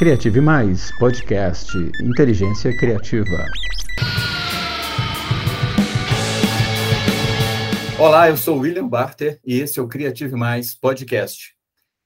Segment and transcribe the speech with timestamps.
[0.00, 3.44] Criative Mais, podcast Inteligência Criativa.
[7.98, 11.54] Olá, eu sou William Barter e esse é o Criative Mais podcast.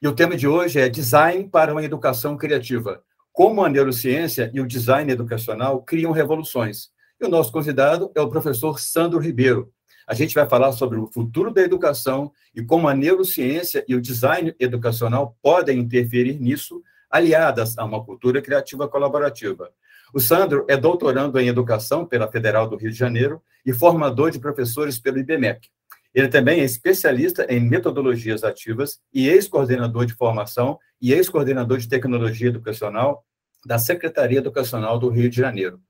[0.03, 3.01] E o tema de hoje é Design para uma Educação Criativa.
[3.33, 6.89] Como a neurociência e o design educacional criam revoluções.
[7.21, 9.73] E o nosso convidado é o professor Sandro Ribeiro.
[10.05, 14.03] A gente vai falar sobre o futuro da educação e como a neurociência e o
[14.03, 16.83] design educacional podem interferir nisso,
[17.15, 19.71] aliadas a uma cultura criativa colaborativa.
[20.13, 24.41] O Sandro é doutorando em educação pela Federal do Rio de Janeiro e formador de
[24.41, 25.69] professores pelo IBMEC.
[26.13, 32.49] Ele também é especialista em metodologias ativas e ex-coordenador de formação e ex-coordenador de tecnologia
[32.49, 33.25] educacional
[33.65, 35.81] da Secretaria Educacional do Rio de Janeiro.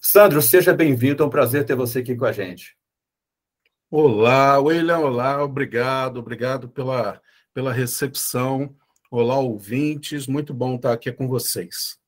[0.00, 2.78] Sandro, seja bem-vindo, é um prazer ter você aqui com a gente.
[3.90, 7.20] Olá, William, olá, obrigado, obrigado pela,
[7.52, 8.74] pela recepção.
[9.12, 11.98] Olá, ouvintes, muito bom estar aqui com vocês.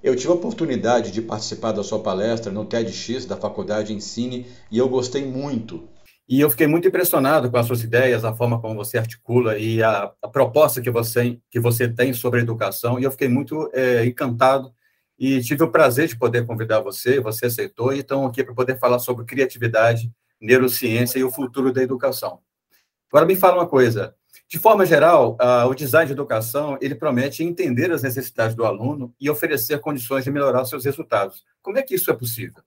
[0.00, 4.78] Eu tive a oportunidade de participar da sua palestra no TEDx da Faculdade Ensine e
[4.78, 5.88] eu gostei muito.
[6.28, 9.82] E eu fiquei muito impressionado com as suas ideias, a forma como você articula e
[9.82, 13.00] a, a proposta que você, que você tem sobre a educação.
[13.00, 14.72] E eu fiquei muito é, encantado
[15.18, 18.78] e tive o prazer de poder convidar você, você aceitou, e estão aqui para poder
[18.78, 20.08] falar sobre criatividade,
[20.40, 22.38] neurociência e o futuro da educação.
[23.10, 24.14] Agora me fala uma coisa,
[24.48, 25.36] de forma geral,
[25.68, 30.30] o design de educação, ele promete entender as necessidades do aluno e oferecer condições de
[30.30, 31.44] melhorar seus resultados.
[31.60, 32.62] Como é que isso é possível?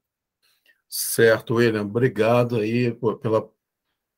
[0.88, 3.50] Certo, William, obrigado aí pela,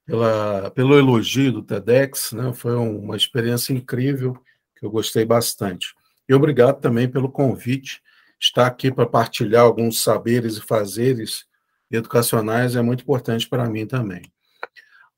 [0.06, 2.52] pela, pelo elogio do TEDx, né?
[2.52, 4.34] Foi uma experiência incrível
[4.76, 5.96] que eu gostei bastante.
[6.28, 8.02] E obrigado também pelo convite,
[8.40, 11.46] estar aqui para partilhar alguns saberes e fazeres
[11.90, 14.24] educacionais é muito importante para mim também.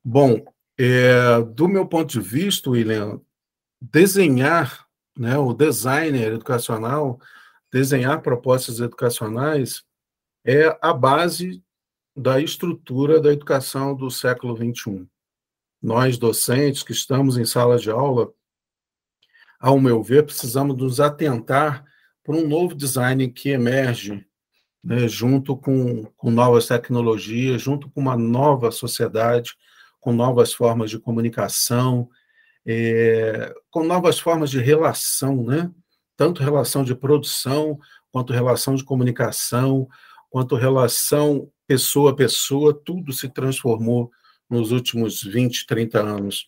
[0.04, 0.44] Bom,
[0.78, 3.20] é, do meu ponto de vista, William,
[3.80, 7.18] desenhar, né, o designer educacional,
[7.72, 9.84] desenhar propostas educacionais
[10.44, 11.62] é a base
[12.14, 15.06] da estrutura da educação do século XXI.
[15.82, 18.32] Nós, docentes, que estamos em sala de aula,
[19.58, 21.84] ao meu ver, precisamos nos atentar
[22.22, 24.26] para um novo design que emerge
[24.82, 29.56] né, junto com, com novas tecnologias, junto com uma nova sociedade,
[30.06, 32.08] com novas formas de comunicação,
[32.64, 35.68] é, com novas formas de relação, né?
[36.16, 37.76] tanto relação de produção,
[38.12, 39.88] quanto relação de comunicação,
[40.30, 44.12] quanto relação pessoa a pessoa, tudo se transformou
[44.48, 46.46] nos últimos 20, 30 anos.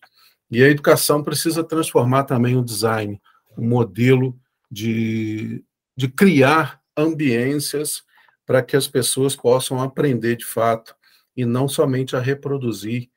[0.48, 3.20] E a educação precisa transformar também o design,
[3.56, 4.38] o modelo
[4.70, 5.64] de,
[5.96, 8.04] de criar ambiências
[8.46, 10.94] para que as pessoas possam aprender de fato
[11.36, 13.10] e não somente a reproduzir,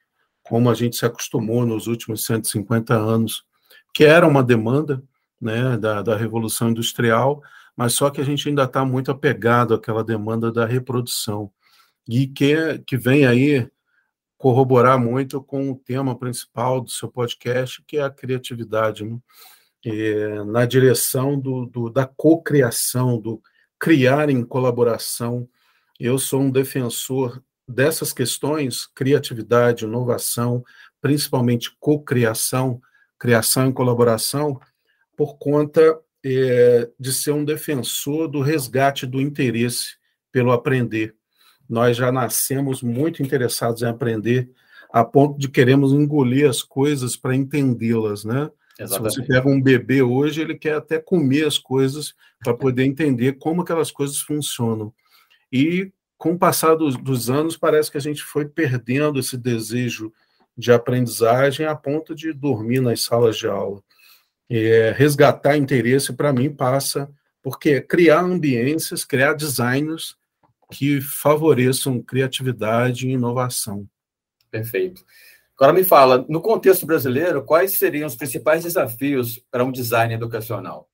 [0.51, 3.45] como a gente se acostumou nos últimos 150 anos,
[3.93, 5.01] que era uma demanda
[5.39, 7.41] né, da, da Revolução Industrial,
[7.73, 11.49] mas só que a gente ainda está muito apegado àquela demanda da reprodução,
[12.05, 13.65] e que, que vem aí
[14.37, 19.17] corroborar muito com o tema principal do seu podcast, que é a criatividade, né?
[20.47, 23.41] na direção do, do da cocriação, do
[23.79, 25.47] criar em colaboração.
[25.97, 27.41] Eu sou um defensor
[27.71, 30.63] dessas questões, criatividade, inovação,
[31.01, 32.81] principalmente cocriação,
[33.17, 34.59] criação em colaboração,
[35.15, 39.95] por conta é, de ser um defensor do resgate do interesse
[40.31, 41.15] pelo aprender.
[41.67, 44.49] Nós já nascemos muito interessados em aprender,
[44.91, 48.49] a ponto de queremos engolir as coisas para entendê-las, né?
[48.77, 49.13] Exatamente.
[49.13, 53.33] Se você pega um bebê hoje, ele quer até comer as coisas para poder entender
[53.33, 54.93] como aquelas coisas funcionam.
[55.51, 60.13] E com o passar dos, dos, anos, parece que a gente foi perdendo esse desejo
[60.55, 63.81] de aprendizagem a ponto de dormir nas salas de aula.
[64.47, 67.09] É, resgatar interesse, para mim, passa
[67.41, 70.15] porque criar ambiências, criar designers
[70.71, 73.89] que favoreçam criatividade e inovação.
[74.51, 75.03] Perfeito.
[75.55, 80.87] Agora me fala, no contexto brasileiro, quais seriam os principais desafios para um design educacional?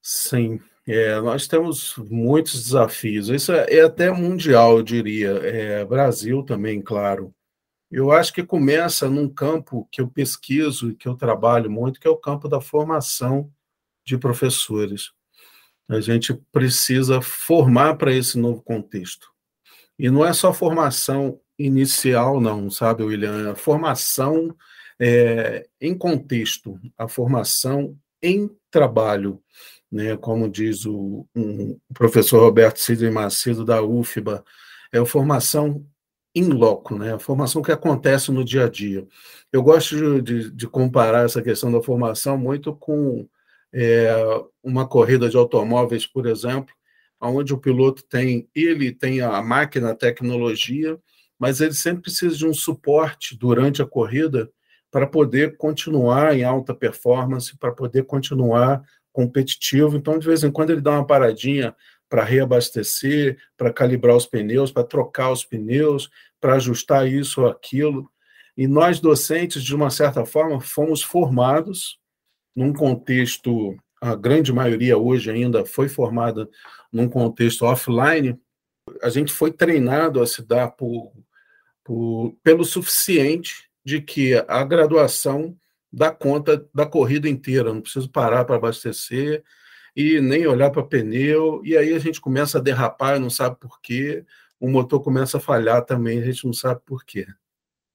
[0.00, 3.28] Sim, é, nós temos muitos desafios.
[3.28, 5.30] Isso é, é até mundial, eu diria.
[5.30, 7.34] É, Brasil também, claro.
[7.90, 12.08] Eu acho que começa num campo que eu pesquiso e que eu trabalho muito, que
[12.08, 13.52] é o campo da formação
[14.04, 15.12] de professores.
[15.88, 19.30] A gente precisa formar para esse novo contexto.
[19.98, 23.52] E não é só formação inicial, não, sabe, William?
[23.52, 24.56] A formação
[24.98, 29.42] é, em contexto, a formação em trabalho,
[29.92, 30.16] né?
[30.16, 34.42] Como diz o, um, professor Roberto Sidney Macedo da UFBA,
[34.90, 35.84] é a formação
[36.34, 37.14] em loco, né?
[37.14, 39.06] A formação que acontece no dia a dia.
[39.52, 43.28] Eu gosto de, de, de comparar essa questão da formação muito com
[43.72, 44.10] é,
[44.62, 46.74] uma corrida de automóveis, por exemplo,
[47.20, 50.98] onde o piloto tem, ele tem a máquina, a tecnologia,
[51.38, 54.50] mas ele sempre precisa de um suporte durante a corrida
[54.90, 58.82] para poder continuar em alta performance, para poder continuar
[59.12, 59.96] competitivo.
[59.96, 61.74] Então, de vez em quando, ele dá uma paradinha
[62.08, 66.10] para reabastecer, para calibrar os pneus, para trocar os pneus,
[66.40, 68.10] para ajustar isso ou aquilo.
[68.56, 71.98] E nós, docentes, de uma certa forma, fomos formados
[72.54, 76.48] num contexto, a grande maioria hoje ainda foi formada
[76.92, 78.38] num contexto offline,
[79.02, 81.12] a gente foi treinado a se dar por,
[81.82, 85.56] por, pelo suficiente de que a graduação
[85.92, 89.44] dá conta da corrida inteira, não preciso parar para abastecer
[89.94, 93.80] e nem olhar para pneu, e aí a gente começa a derrapar, não sabe por
[93.80, 94.24] quê,
[94.58, 97.26] o motor começa a falhar também, a gente não sabe por quê.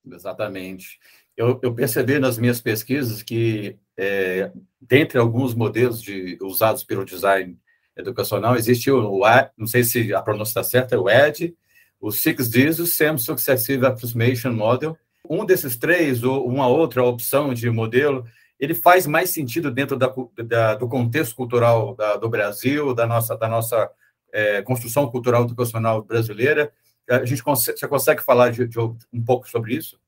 [0.05, 0.99] Exatamente.
[1.35, 7.57] Eu, eu percebi nas minhas pesquisas que, é, dentre alguns modelos de, usados pelo design
[7.95, 9.21] educacional, existe o, o
[9.57, 11.55] não sei se a pronúncia está certa, o ED,
[11.99, 14.97] o Six o Same Successive Approximation Model.
[15.29, 18.25] Um desses três, ou uma outra opção de modelo,
[18.59, 20.13] ele faz mais sentido dentro da,
[20.45, 23.89] da, do contexto cultural da, do Brasil, da nossa, da nossa
[24.31, 26.71] é, construção cultural educacional brasileira.
[27.09, 29.99] A gente consegue, você consegue falar de, de um pouco sobre isso?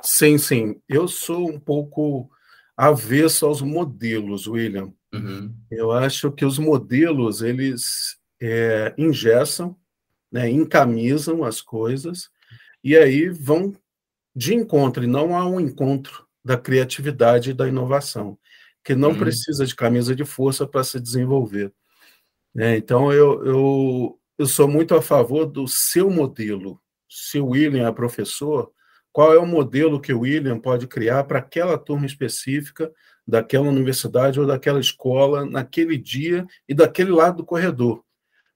[0.00, 0.80] Sim, sim.
[0.88, 2.30] Eu sou um pouco
[2.76, 4.92] avesso aos modelos, William.
[5.12, 5.54] Uhum.
[5.70, 9.76] Eu acho que os modelos eles é, engessam,
[10.30, 12.30] né, encamisam as coisas
[12.82, 13.74] e aí vão
[14.34, 18.38] de encontro e não há um encontro da criatividade e da inovação,
[18.84, 19.18] que não uhum.
[19.18, 21.72] precisa de camisa de força para se desenvolver.
[22.56, 26.80] É, então eu, eu, eu sou muito a favor do seu modelo.
[27.08, 28.72] Se o William é professor,
[29.12, 32.90] qual é o modelo que o William pode criar para aquela turma específica
[33.26, 38.04] daquela universidade ou daquela escola naquele dia e daquele lado do corredor.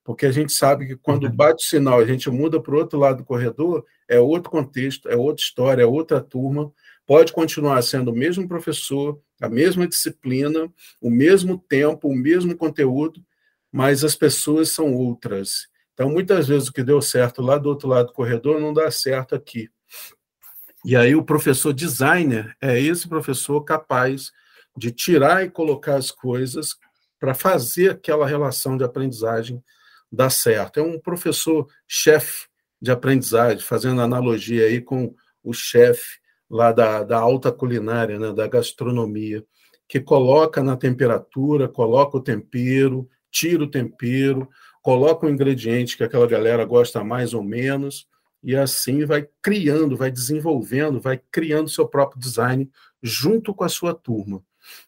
[0.02, 1.34] Porque a gente sabe que quando uhum.
[1.34, 5.08] bate o sinal, a gente muda para o outro lado do corredor, é outro contexto,
[5.08, 6.72] é outra história, é outra turma.
[7.06, 13.24] Pode continuar sendo o mesmo professor, a mesma disciplina, o mesmo tempo, o mesmo conteúdo,
[13.70, 15.68] mas as pessoas são outras.
[15.94, 18.90] Então, muitas vezes o que deu certo lá do outro lado do corredor não dá
[18.90, 19.70] certo aqui.
[20.84, 24.30] E aí o professor designer é esse professor capaz
[24.76, 26.76] de tirar e colocar as coisas
[27.18, 29.62] para fazer aquela relação de aprendizagem
[30.12, 30.78] dar certo.
[30.78, 32.46] É um professor chefe
[32.80, 36.18] de aprendizagem, fazendo analogia aí com o chefe
[36.48, 39.44] lá da, da alta culinária, né, da gastronomia,
[39.88, 44.48] que coloca na temperatura, coloca o tempero, tira o tempero,
[44.82, 48.08] coloca o ingrediente que aquela galera gosta mais ou menos,
[48.42, 52.70] e assim vai criando, vai desenvolvendo, vai criando seu próprio design
[53.02, 54.42] junto com a sua turma.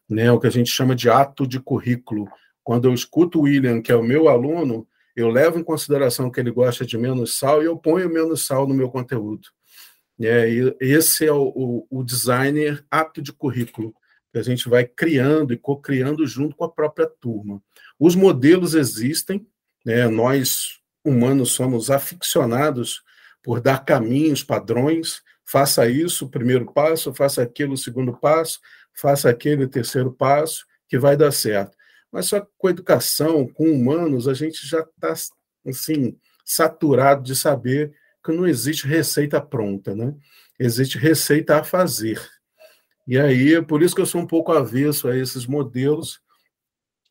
[0.08, 0.31] Né?
[0.31, 2.29] O que a gente chama de ato de currículo.
[2.62, 4.87] Quando eu escuto o William, que é o meu aluno,
[5.20, 8.69] eu levo em consideração que ele gosta de menos sal e eu ponho menos sal
[8.69, 9.49] no meu conteúdo.
[10.20, 10.49] É,
[10.81, 13.94] esse é o, o, o designer ato de currículo,
[14.32, 17.62] que a gente vai criando e co-criando junto com a própria turma.
[17.99, 19.47] Os modelos existem,
[19.85, 20.06] né?
[20.09, 23.03] nós humanos somos aficionados
[23.43, 28.61] por dar caminhos, padrões, faça isso, primeiro passo, faça aquilo, segundo passo,
[28.93, 31.77] faça aquele, terceiro passo, que vai dar certo.
[32.10, 35.14] Mas só com educação, com humanos, a gente já está
[35.66, 37.92] assim, saturado de saber
[38.25, 40.14] que não existe receita pronta, né?
[40.59, 42.21] Existe receita a fazer.
[43.06, 46.21] E aí, por isso que eu sou um pouco avesso a esses modelos,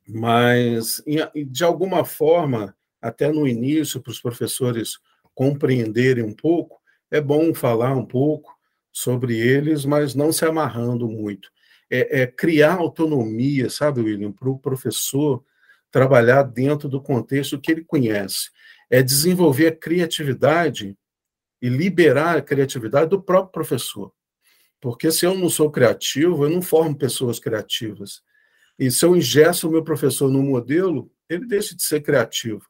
[0.08, 1.04] mas
[1.48, 5.00] de alguma forma, até no início, para os professores
[5.34, 6.80] compreenderem um pouco,
[7.10, 8.56] é bom falar um pouco
[8.92, 11.50] sobre eles, mas não se amarrando muito.
[11.90, 15.44] É, é criar autonomia, sabe, William, para o professor
[15.90, 18.50] trabalhar dentro do contexto que ele conhece.
[18.90, 20.98] É desenvolver a criatividade
[21.62, 24.12] e liberar a criatividade do próprio professor.
[24.80, 28.22] Porque se eu não sou criativo, eu não formo pessoas criativas.
[28.78, 32.62] E se eu ingesto o meu professor no modelo, ele deixa de ser criativo.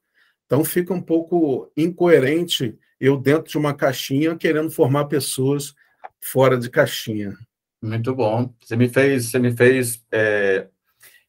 [0.46, 5.76] Então fica um pouco incoerente eu dentro de uma caixinha querendo formar pessoas
[6.22, 7.38] fora de caixinha.
[7.88, 8.54] Muito bom.
[8.62, 10.68] Você me fez, você me fez é,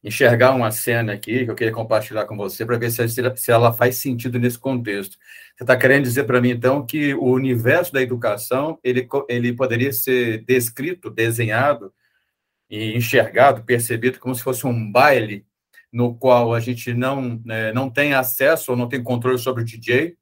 [0.03, 3.71] enxergar uma cena aqui que eu queria compartilhar com você para ver se, se ela
[3.71, 5.17] faz sentido nesse contexto.
[5.55, 9.93] Você está querendo dizer para mim então que o universo da educação ele, ele poderia
[9.93, 11.93] ser descrito, desenhado
[12.69, 15.45] e enxergado, percebido como se fosse um baile
[15.91, 19.65] no qual a gente não, né, não tem acesso ou não tem controle sobre o
[19.65, 20.15] DJ,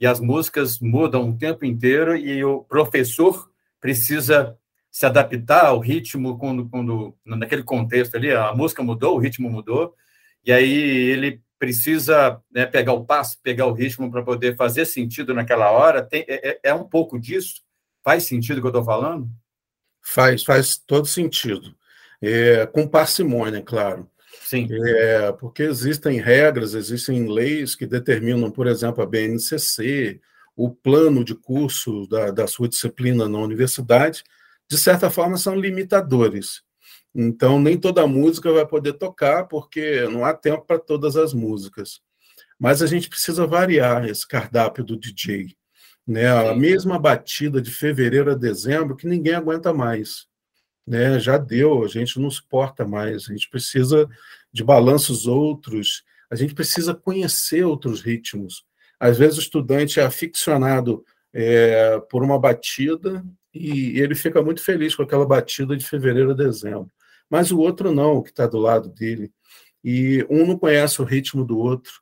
[0.00, 4.56] e as músicas mudam o tempo inteiro, e o professor precisa
[4.90, 9.94] se adaptar ao ritmo quando, quando naquele contexto ali, a música mudou, o ritmo mudou,
[10.44, 15.34] e aí ele precisa né, pegar o passo, pegar o ritmo para poder fazer sentido
[15.34, 16.02] naquela hora.
[16.02, 17.62] Tem, é, é, é um pouco disso?
[18.02, 19.28] Faz sentido o que eu estou falando?
[20.00, 21.74] Faz, faz todo sentido.
[22.22, 24.08] É, com parcimônia, claro.
[24.42, 24.66] Sim.
[24.70, 30.20] É, porque existem regras, existem leis que determinam, por exemplo, a BNCC,
[30.56, 34.24] o plano de curso da, da sua disciplina na universidade,
[34.68, 36.62] de certa forma são limitadores.
[37.14, 42.00] Então, nem toda música vai poder tocar, porque não há tempo para todas as músicas.
[42.58, 45.56] Mas a gente precisa variar esse cardápio do DJ.
[46.06, 46.28] Né?
[46.28, 50.26] A mesma batida de fevereiro a dezembro que ninguém aguenta mais.
[50.86, 51.18] Né?
[51.18, 53.28] Já deu, a gente não suporta mais.
[53.28, 54.08] A gente precisa
[54.52, 58.64] de balanços outros, a gente precisa conhecer outros ritmos.
[58.98, 64.94] Às vezes o estudante é aficionado é, por uma batida e ele fica muito feliz
[64.94, 66.90] com aquela batida de fevereiro a dezembro.
[67.30, 69.30] Mas o outro não, que está do lado dele.
[69.84, 71.92] E um não conhece o ritmo do outro.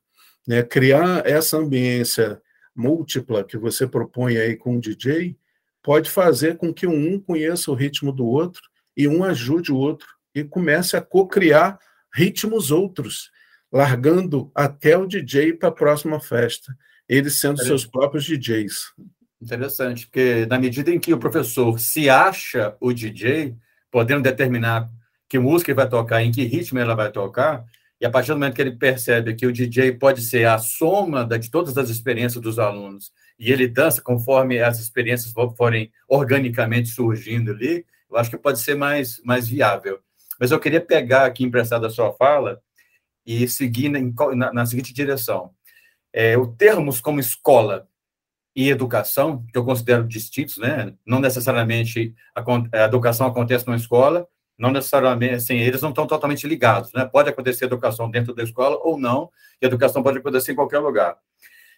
[0.47, 0.63] Né?
[0.63, 2.41] Criar essa ambiência
[2.75, 5.37] múltipla que você propõe aí com o DJ
[5.83, 8.63] pode fazer com que um conheça o ritmo do outro
[8.97, 11.79] e um ajude o outro e comece a co-criar
[12.13, 13.31] ritmos outros,
[13.73, 16.77] largando até o DJ para a próxima festa,
[17.09, 18.93] eles sendo seus próprios DJs.
[19.41, 23.55] Interessante, porque na medida em que o professor se acha o DJ,
[23.91, 24.91] podendo determinar
[25.29, 27.65] que música ele vai tocar, em que ritmo ela vai tocar,
[28.01, 31.25] e a partir do momento que ele percebe que o DJ pode ser a soma
[31.25, 37.51] de todas as experiências dos alunos, e ele dança conforme as experiências forem organicamente surgindo
[37.51, 39.99] ali, eu acho que pode ser mais, mais viável.
[40.39, 42.61] Mas eu queria pegar aqui emprestado a sua fala
[43.25, 44.01] e seguir na,
[44.35, 45.51] na, na seguinte direção.
[46.13, 47.87] É, o termos como escola
[48.57, 50.95] e educação, que eu considero distintos, né?
[51.05, 54.27] Não necessariamente a, a educação acontece na escola,
[54.59, 57.05] não necessariamente, assim, eles não estão totalmente ligados, né?
[57.05, 61.19] Pode acontecer educação dentro da escola ou não, e educação pode acontecer em qualquer lugar.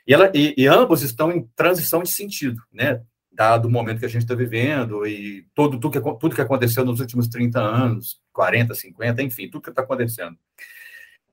[0.06, 3.02] E, ela, e, e ambos estão em transição de sentido, né?
[3.32, 6.85] Dado o momento que a gente está vivendo e todo, tudo, que, tudo que aconteceu
[6.85, 10.37] nos últimos 30 anos, 40, 50, enfim, tudo que está acontecendo.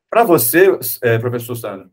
[0.10, 1.92] Para você, é, professor Sandro,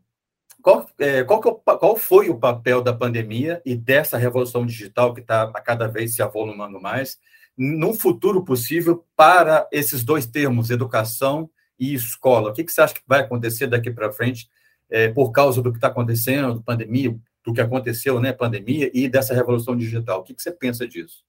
[0.63, 5.19] qual, é, qual, é qual, foi o papel da pandemia e dessa revolução digital que
[5.19, 7.19] está a cada vez se avolumando mais,
[7.57, 12.49] num futuro possível para esses dois termos, educação e escola?
[12.49, 14.49] O que, que você acha que vai acontecer daqui para frente
[14.89, 17.13] é, por causa do que está acontecendo, pandemia,
[17.45, 20.21] do que aconteceu, né, pandemia e dessa revolução digital?
[20.21, 21.25] O que, que você pensa disso?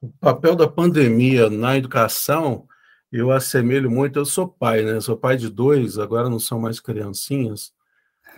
[0.00, 2.66] O papel da pandemia na educação,
[3.12, 4.18] eu assemelho muito.
[4.18, 5.00] Eu sou pai, né?
[5.00, 7.72] Sou pai de dois, agora não são mais criancinhas,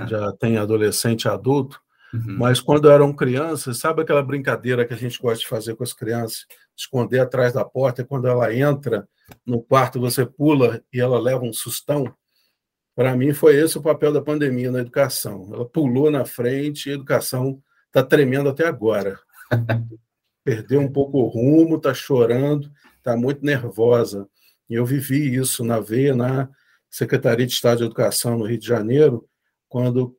[0.06, 1.80] já tem adolescente e adulto.
[2.12, 2.36] Uhum.
[2.38, 5.92] Mas quando eram crianças, sabe aquela brincadeira que a gente gosta de fazer com as
[5.92, 6.46] crianças?
[6.76, 9.08] Esconder atrás da porta, e quando ela entra
[9.46, 12.12] no quarto, você pula e ela leva um sustão.
[12.96, 15.48] Para mim, foi esse o papel da pandemia na educação.
[15.52, 19.18] Ela pulou na frente e a educação está tremendo até agora.
[20.44, 24.28] Perdeu um pouco o rumo, está chorando, está muito nervosa.
[24.68, 26.48] E eu vivi isso na veia, na
[26.88, 29.24] Secretaria de Estado de Educação no Rio de Janeiro,
[29.70, 30.14] quando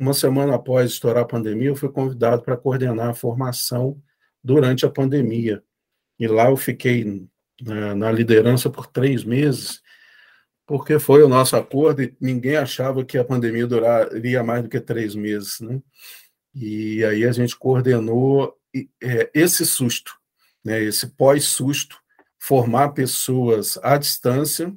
[0.00, 4.02] uma semana após estourar a pandemia, eu fui convidado para coordenar a formação
[4.42, 5.62] durante a pandemia.
[6.18, 7.28] E lá eu fiquei
[7.62, 9.80] na, na liderança por três meses,
[10.66, 14.80] porque foi o nosso acordo e ninguém achava que a pandemia duraria mais do que
[14.80, 15.60] três meses.
[15.60, 15.80] Né?
[16.54, 18.56] E aí a gente coordenou
[19.02, 20.12] é, esse susto,
[20.64, 21.96] né, esse pós-susto,
[22.38, 24.74] formar pessoas à distância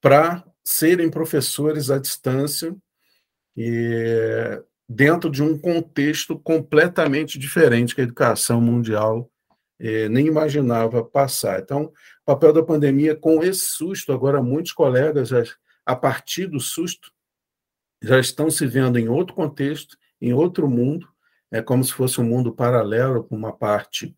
[0.00, 2.74] para serem professores à distância
[3.56, 9.30] e dentro de um contexto completamente diferente que a educação mundial
[9.78, 11.60] eh, nem imaginava passar.
[11.60, 11.92] Então, o
[12.24, 15.42] papel da pandemia, com esse susto, agora muitos colegas, já,
[15.84, 17.12] a partir do susto,
[18.02, 21.08] já estão se vendo em outro contexto, em outro mundo,
[21.50, 24.16] é como se fosse um mundo paralelo com uma parte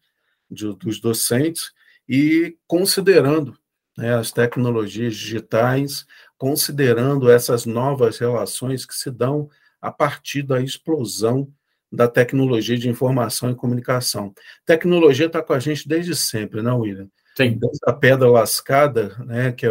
[0.50, 1.72] de, dos docentes,
[2.08, 3.56] e considerando
[3.96, 6.06] né, as tecnologias digitais,
[6.38, 11.52] considerando essas novas relações que se dão a partir da explosão
[11.90, 14.32] da tecnologia de informação e comunicação.
[14.64, 17.08] Tecnologia está com a gente desde sempre, não, William?
[17.36, 17.58] Sim.
[17.58, 19.66] Desde a pedra lascada, né, que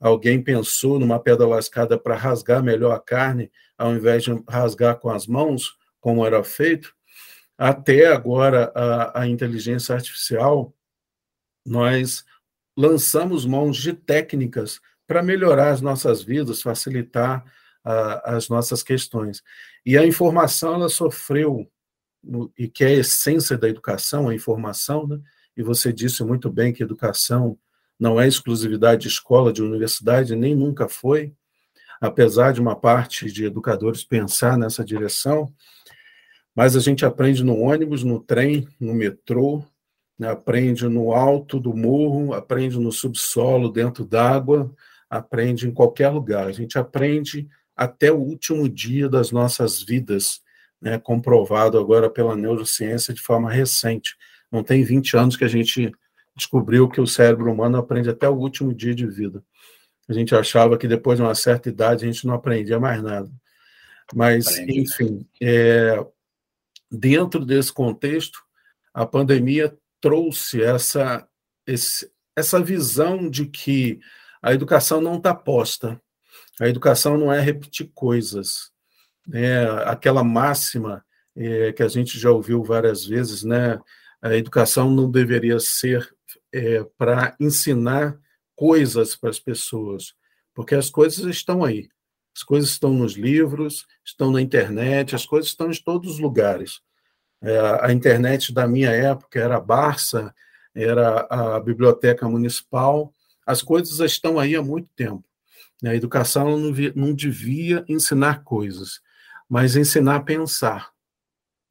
[0.00, 5.10] alguém pensou numa pedra lascada para rasgar melhor a carne, ao invés de rasgar com
[5.10, 6.94] as mãos, como era feito,
[7.58, 10.74] até agora a, a inteligência artificial,
[11.64, 12.24] nós
[12.76, 17.44] lançamos mãos de técnicas para melhorar as nossas vidas, facilitar
[17.84, 19.42] uh, as nossas questões.
[19.84, 21.68] E a informação ela sofreu,
[22.56, 25.18] e que é a essência da educação, a informação, né?
[25.56, 27.58] e você disse muito bem que educação
[27.98, 31.34] não é exclusividade de escola, de universidade, nem nunca foi,
[32.00, 35.52] apesar de uma parte de educadores pensar nessa direção,
[36.54, 39.64] mas a gente aprende no ônibus, no trem, no metrô,
[40.16, 40.30] né?
[40.30, 44.72] aprende no alto do morro, aprende no subsolo, dentro d'água,
[45.10, 46.46] aprende em qualquer lugar.
[46.46, 50.40] A gente aprende até o último dia das nossas vidas,
[50.80, 50.98] né?
[50.98, 54.16] comprovado agora pela neurociência de forma recente.
[54.50, 55.92] Não tem 20 anos que a gente
[56.36, 59.42] descobriu que o cérebro humano aprende até o último dia de vida.
[60.08, 63.30] A gente achava que depois de uma certa idade a gente não aprendia mais nada.
[64.14, 64.80] Mas, Aprende.
[64.80, 66.04] enfim, é,
[66.90, 68.40] dentro desse contexto,
[68.92, 71.26] a pandemia trouxe essa,
[71.66, 74.00] esse, essa visão de que
[74.42, 76.00] a educação não está posta,
[76.60, 78.70] a educação não é repetir coisas.
[79.26, 79.64] Né?
[79.84, 81.04] Aquela máxima
[81.36, 83.78] é, que a gente já ouviu várias vezes, né?
[84.22, 86.08] a educação não deveria ser
[86.52, 88.18] é, para ensinar
[88.54, 90.14] coisas para as pessoas,
[90.54, 91.88] porque as coisas estão aí.
[92.36, 96.80] As coisas estão nos livros, estão na internet, as coisas estão em todos os lugares.
[97.42, 100.34] É, a internet da minha época era a Barça,
[100.74, 103.12] era a biblioteca municipal,
[103.50, 105.24] as coisas estão aí há muito tempo.
[105.84, 109.00] A educação não, não devia ensinar coisas,
[109.48, 110.90] mas ensinar a pensar.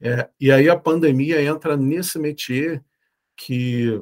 [0.00, 2.82] É, e aí a pandemia entra nesse métier
[3.36, 4.00] que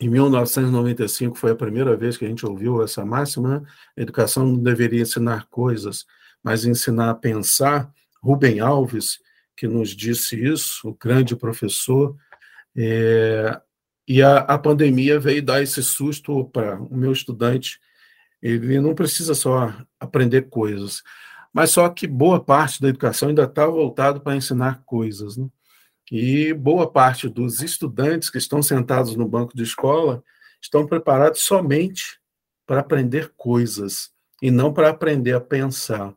[0.00, 3.66] em 1995 foi a primeira vez que a gente ouviu essa máxima: né?
[3.96, 6.04] educação não deveria ensinar coisas,
[6.42, 7.90] mas ensinar a pensar.
[8.20, 9.20] Rubem Alves,
[9.56, 12.16] que nos disse isso, o grande professor,
[12.76, 13.60] é,
[14.08, 17.78] e a, a pandemia veio dar esse susto para o meu estudante.
[18.40, 21.02] Ele não precisa só aprender coisas,
[21.52, 25.36] mas só que boa parte da educação ainda está voltado para ensinar coisas.
[25.36, 25.46] Né?
[26.10, 30.24] E boa parte dos estudantes que estão sentados no banco de escola
[30.62, 32.18] estão preparados somente
[32.66, 34.10] para aprender coisas
[34.40, 36.14] e não para aprender a pensar.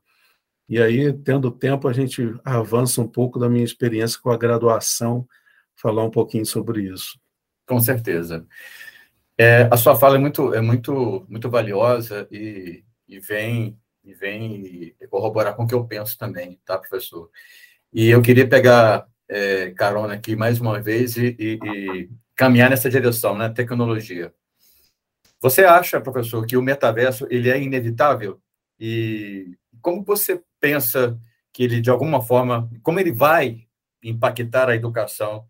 [0.69, 5.27] E aí, tendo tempo, a gente avança um pouco da minha experiência com a graduação,
[5.75, 7.19] falar um pouquinho sobre isso.
[7.67, 8.45] Com certeza.
[9.37, 14.95] É, a sua fala é muito, é muito, muito valiosa e, e vem e vem
[15.09, 17.29] corroborar com o que eu penso também, tá, professor?
[17.93, 22.89] E eu queria pegar é, carona aqui mais uma vez e, e, e caminhar nessa
[22.89, 23.49] direção, né?
[23.49, 24.33] Tecnologia.
[25.39, 28.39] Você acha, professor, que o metaverso ele é inevitável?
[28.79, 31.19] E como você pensa
[31.53, 33.67] que ele, de alguma forma, como ele vai
[34.03, 35.45] impactar a educação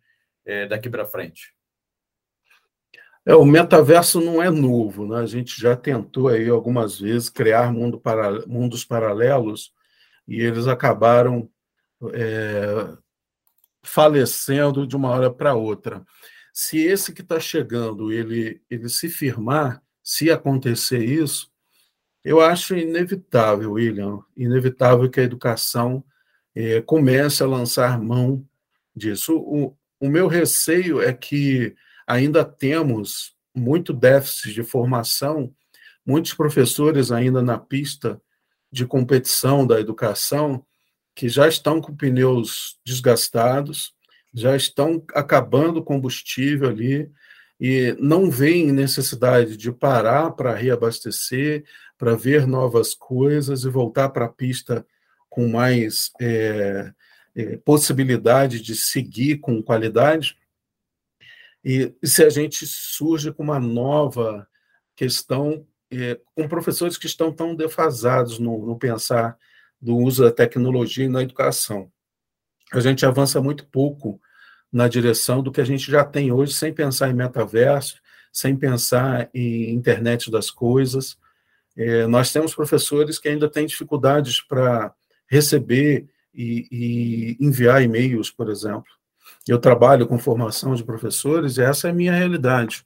[0.45, 1.53] é, daqui para frente?
[3.25, 5.17] É, o metaverso não é novo, né?
[5.17, 9.73] A gente já tentou aí algumas vezes criar mundo para, mundos paralelos
[10.27, 11.49] e eles acabaram
[12.13, 12.97] é,
[13.83, 16.03] falecendo de uma hora para outra.
[16.53, 21.51] Se esse que está chegando ele, ele se firmar, se acontecer isso,
[22.23, 26.03] eu acho inevitável, William, inevitável que a educação
[26.55, 28.45] é, comece a lançar mão
[28.95, 29.37] disso.
[29.37, 31.75] O, o meu receio é que
[32.11, 35.53] ainda temos muito déficit de formação,
[36.05, 38.21] muitos professores ainda na pista
[38.71, 40.65] de competição da educação,
[41.15, 43.93] que já estão com pneus desgastados,
[44.33, 47.09] já estão acabando o combustível ali
[47.59, 51.63] e não veem necessidade de parar para reabastecer,
[51.97, 54.85] para ver novas coisas e voltar para a pista
[55.29, 56.91] com mais é,
[57.35, 60.35] é, possibilidade de seguir com qualidade.
[61.63, 64.47] E, e, se a gente surge com uma nova
[64.95, 69.37] questão, é, com professores que estão tão defasados no, no pensar
[69.79, 71.91] do uso da tecnologia na educação.
[72.71, 74.21] A gente avança muito pouco
[74.71, 77.99] na direção do que a gente já tem hoje, sem pensar em metaverso,
[78.31, 81.17] sem pensar em internet das coisas.
[81.75, 84.93] É, nós temos professores que ainda têm dificuldades para
[85.27, 88.91] receber e, e enviar e-mails, por exemplo.
[89.47, 92.85] Eu trabalho com formação de professores e essa é a minha realidade.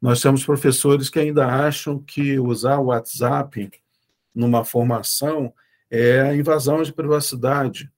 [0.00, 3.70] Nós temos professores que ainda acham que usar o WhatsApp
[4.34, 5.52] numa formação
[5.90, 7.90] é a invasão de privacidade.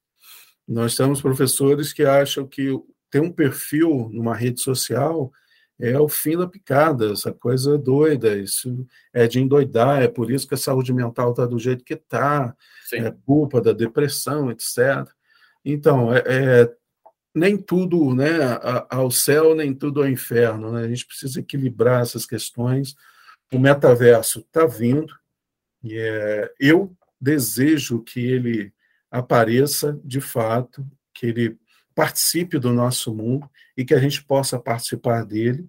[0.66, 2.70] Nós temos professores que acham que
[3.10, 5.30] ter um perfil numa rede social
[5.80, 10.46] é o fim da picada, essa coisa doida, isso é de endoidar, é por isso
[10.46, 12.54] que a saúde mental está do jeito que está,
[12.92, 15.08] é culpa da depressão, etc.
[15.64, 16.74] Então, é, é,
[17.34, 18.28] nem tudo né,
[18.88, 20.84] ao céu, nem tudo ao inferno, né?
[20.84, 22.96] a gente precisa equilibrar essas questões.
[23.52, 25.14] O metaverso está vindo,
[25.82, 28.72] e é, eu desejo que ele
[29.10, 31.58] apareça de fato, que ele
[31.94, 35.68] participe do nosso mundo e que a gente possa participar dele.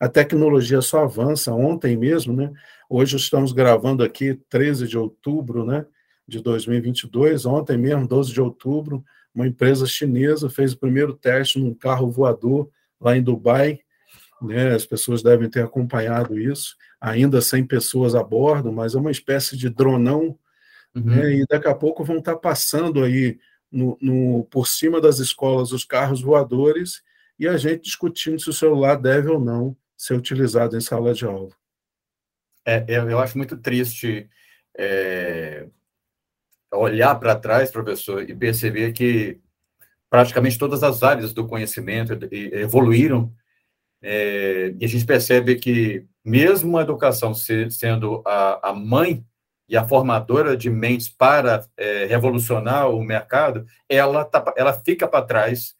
[0.00, 1.52] a tecnologia só avança.
[1.52, 2.52] Ontem mesmo, né?
[2.88, 5.84] Hoje estamos gravando aqui 13 de outubro, né?
[6.26, 7.46] De 2022.
[7.46, 9.04] Ontem mesmo, 12 de outubro,
[9.38, 12.68] uma empresa chinesa fez o primeiro teste num carro voador
[13.00, 13.78] lá em Dubai.
[14.42, 14.74] Né?
[14.74, 19.56] As pessoas devem ter acompanhado isso, ainda sem pessoas a bordo, mas é uma espécie
[19.56, 20.36] de dronão.
[20.92, 21.04] Uhum.
[21.04, 21.34] Né?
[21.36, 23.38] E daqui a pouco vão estar passando aí
[23.70, 27.00] no, no, por cima das escolas os carros voadores
[27.38, 31.24] e a gente discutindo se o celular deve ou não ser utilizado em sala de
[31.24, 31.50] aula.
[32.66, 34.28] É, eu, eu acho muito triste
[34.76, 35.68] é,
[36.72, 39.38] olhar para trás, professor, e perceber que
[40.10, 43.32] praticamente todas as áreas do conhecimento evoluíram
[44.00, 49.24] é, e a gente percebe que mesmo a educação sendo a, a mãe
[49.68, 55.24] e a formadora de mentes para é, revolucionar o mercado, ela, tá, ela fica para
[55.24, 55.74] trás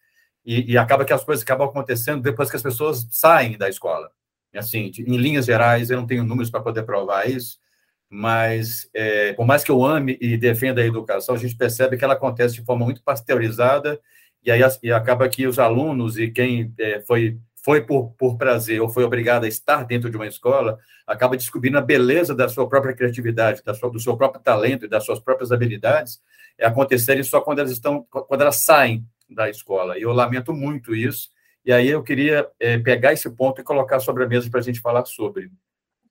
[0.45, 4.11] e, e, acaba que as coisas acabam acontecendo depois que as pessoas saem da escola.
[4.55, 7.59] Assim, em linhas gerais, eu não tenho números para poder provar isso,
[8.09, 12.03] mas é, por mais que eu ame e defenda a educação, a gente percebe que
[12.03, 13.99] ela acontece de forma muito pasteurizada
[14.43, 18.81] e aí e acaba que os alunos e quem é, foi foi por, por prazer
[18.81, 22.67] ou foi obrigado a estar dentro de uma escola, acaba descobrindo a beleza da sua
[22.67, 26.21] própria criatividade, da sua, do seu próprio talento e das suas próprias habilidades,
[26.57, 29.97] é acontecerem só quando elas estão, quando elas saem da escola.
[29.97, 31.29] E eu lamento muito isso.
[31.65, 34.63] E aí eu queria é, pegar esse ponto e colocar sobre a mesa para a
[34.63, 35.51] gente falar sobre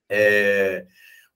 [0.07, 0.85] é,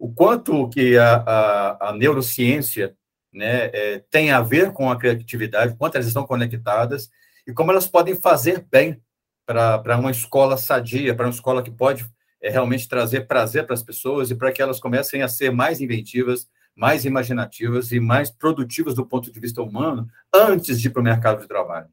[0.03, 2.93] o quanto que a, a, a neurociência
[3.31, 7.09] né, é, tem a ver com a criatividade, quanto elas estão conectadas
[7.47, 9.01] e como elas podem fazer bem
[9.45, 12.05] para uma escola sadia, para uma escola que pode
[12.41, 15.79] é, realmente trazer prazer para as pessoas e para que elas comecem a ser mais
[15.79, 20.99] inventivas, mais imaginativas e mais produtivas do ponto de vista humano antes de ir para
[20.99, 21.87] o mercado de trabalho.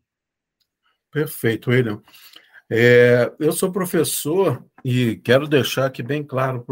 [1.13, 2.03] Perfeito, William.
[2.69, 6.65] É, eu sou professor e quero deixar aqui bem claro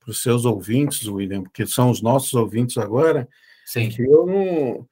[0.00, 3.28] para os seus ouvintes, William, porque são os nossos ouvintes agora,
[3.66, 3.88] Sim.
[3.90, 4.88] que eu não,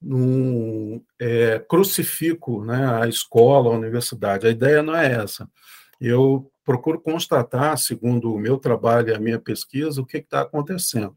[0.00, 4.46] não é, crucifico né, a escola, a universidade.
[4.46, 5.48] A ideia não é essa.
[6.00, 11.16] Eu procuro constatar, segundo o meu trabalho e a minha pesquisa, o que está acontecendo.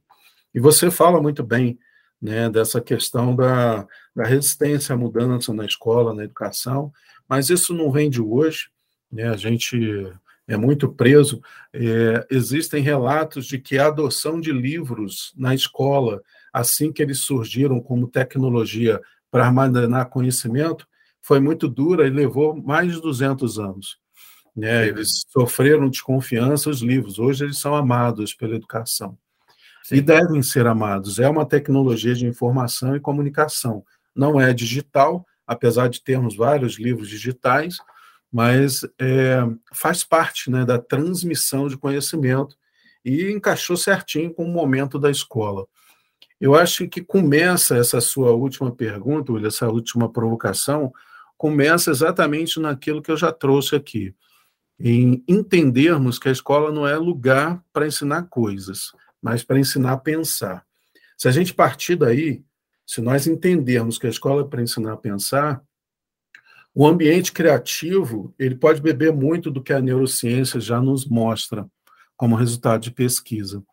[0.54, 1.78] E você fala muito bem
[2.22, 6.92] né, dessa questão da, da resistência à mudança na escola, na educação,
[7.28, 8.70] mas isso não vem de hoje.
[9.12, 10.12] Né, a gente
[10.48, 11.42] é muito preso.
[11.74, 16.22] É, existem relatos de que a adoção de livros na escola
[16.56, 20.88] assim que eles surgiram como tecnologia para armazenar conhecimento,
[21.22, 23.98] foi muito dura e levou mais de 200 anos.
[24.56, 24.88] Né?
[24.88, 27.20] Eles sofreram desconfiança os livros.
[27.20, 29.18] Hoje eles são amados pela educação.
[29.84, 29.96] Sim.
[29.96, 31.20] E devem ser amados.
[31.20, 33.84] É uma tecnologia de informação e comunicação.
[34.16, 37.76] Não é digital, apesar de termos vários livros digitais,
[38.36, 39.38] mas é,
[39.72, 42.58] faz parte né, da transmissão de conhecimento
[43.06, 45.66] e encaixou certinho com o momento da escola.
[46.38, 50.92] Eu acho que começa essa sua última pergunta, essa última provocação,
[51.38, 54.14] começa exatamente naquilo que eu já trouxe aqui,
[54.78, 59.98] em entendermos que a escola não é lugar para ensinar coisas, mas para ensinar a
[59.98, 60.66] pensar.
[61.18, 62.44] Se a gente partir daí,
[62.86, 65.64] se nós entendermos que a escola é para ensinar a pensar,
[66.76, 71.66] o ambiente criativo ele pode beber muito do que a neurociência já nos mostra
[72.18, 73.64] como resultado de pesquisa.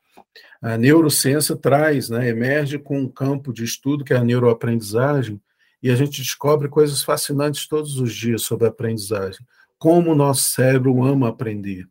[0.62, 5.40] A neurociência traz, né, emerge com um campo de estudo que é a neuroaprendizagem,
[5.82, 9.44] e a gente descobre coisas fascinantes todos os dias sobre a aprendizagem.
[9.76, 11.88] Como o nosso cérebro ama aprender,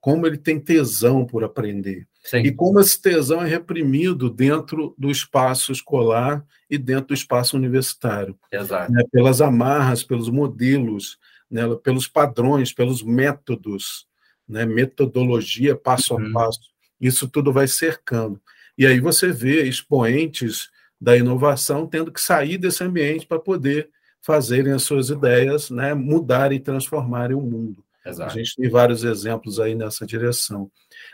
[0.00, 2.38] como ele tem tesão por aprender, Sim.
[2.38, 8.38] e como esse tesão é reprimido dentro do espaço escolar e dentro do espaço universitário.
[8.50, 8.90] Exato.
[8.90, 11.18] Né, pelas amarras, pelos modelos,
[11.50, 14.06] né, pelos padrões, pelos métodos,
[14.48, 16.30] né, metodologia passo uhum.
[16.30, 18.40] a passo isso tudo vai cercando.
[18.76, 23.90] E aí você vê expoentes da inovação tendo que sair desse ambiente para poder
[24.22, 27.83] fazerem as suas ideias, né, mudarem e transformarem o mundo.
[28.04, 28.30] Exato.
[28.30, 30.70] A gente tem vários exemplos aí nessa direção.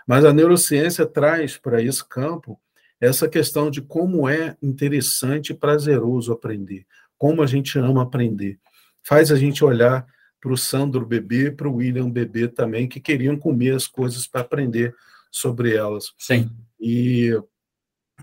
[0.07, 2.61] Mas a neurociência traz para esse campo
[3.01, 6.85] essa questão de como é interessante e prazeroso aprender,
[7.17, 8.59] como a gente ama aprender.
[9.03, 10.07] Faz a gente olhar
[10.41, 14.41] para o Sandro bebê, para o William bebê também, que queriam comer as coisas para
[14.41, 14.95] aprender
[15.31, 16.13] sobre elas.
[16.19, 16.51] Sim.
[16.79, 17.31] E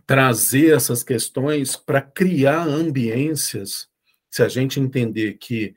[0.06, 3.88] trazer essas questões para criar ambiências,
[4.30, 5.74] se a gente entender que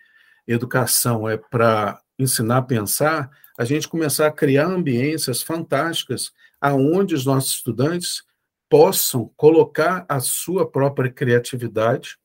[0.46, 7.24] educação é para ensinar a pensar, a gente começar a criar ambiências fantásticas aonde os
[7.24, 8.22] nossos estudantes
[8.68, 12.16] possam colocar a sua própria criatividade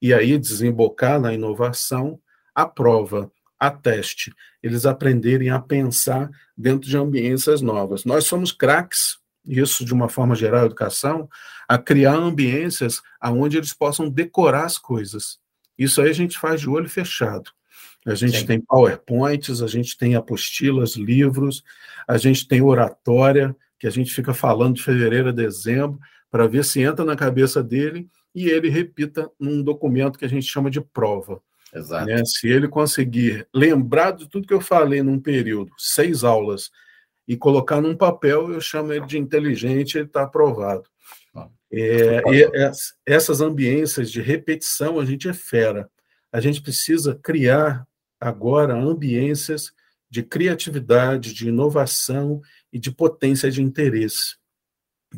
[0.00, 2.20] e aí desembocar na inovação.
[2.54, 8.04] A prova a teste, eles aprenderem a pensar dentro de ambiências novas.
[8.04, 11.28] Nós somos craques, isso de uma forma geral, a educação,
[11.68, 15.38] a criar ambiências onde eles possam decorar as coisas.
[15.78, 17.50] Isso aí a gente faz de olho fechado.
[18.04, 18.46] A gente Sim.
[18.46, 21.62] tem PowerPoints, a gente tem apostilas, livros,
[22.06, 25.98] a gente tem oratória, que a gente fica falando de fevereiro a dezembro,
[26.30, 30.46] para ver se entra na cabeça dele e ele repita num documento que a gente
[30.46, 31.40] chama de prova.
[31.72, 32.06] Exato.
[32.06, 32.22] Né?
[32.24, 36.70] Se ele conseguir lembrar de tudo que eu falei num período, seis aulas,
[37.26, 40.84] e colocar num papel, eu chamo ele de inteligente, ele está aprovado.
[41.72, 42.22] É,
[43.04, 45.90] essas ambiências de repetição, a gente é fera.
[46.30, 47.84] A gente precisa criar
[48.24, 49.72] agora ambiências
[50.10, 52.40] de criatividade, de inovação
[52.72, 54.36] e de potência de interesse.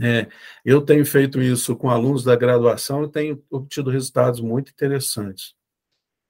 [0.00, 0.26] É,
[0.64, 5.54] eu tenho feito isso com alunos da graduação e tenho obtido resultados muito interessantes.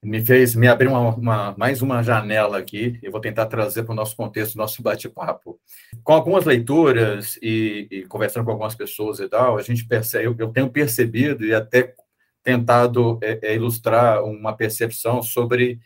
[0.03, 3.93] Me fez me abrir uma, uma, mais uma janela aqui, eu vou tentar trazer para
[3.93, 5.59] o nosso contexto, nosso bate-papo.
[6.03, 10.35] Com algumas leituras e, e, conversando com algumas pessoas e tal, a gente percebe, eu,
[10.37, 11.95] eu tenho percebido e até
[12.43, 15.79] tentado é, é, ilustrar uma percepção sobre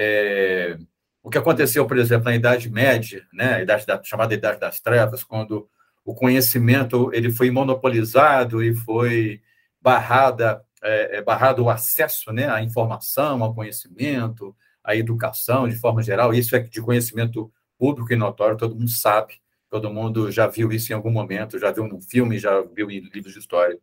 [0.00, 0.78] é,
[1.20, 5.24] o que aconteceu, por exemplo, na Idade Média, né, idade da, chamada Idade das Trevas,
[5.24, 5.68] quando
[6.04, 9.42] o conhecimento ele foi monopolizado e foi
[9.80, 16.00] barrada, é, é, barrado o acesso né, à informação, ao conhecimento, à educação de forma
[16.00, 16.32] geral.
[16.32, 19.34] Isso é de conhecimento público e notório, todo mundo sabe,
[19.68, 23.00] todo mundo já viu isso em algum momento, já viu num filme, já viu em
[23.12, 23.76] livros de história.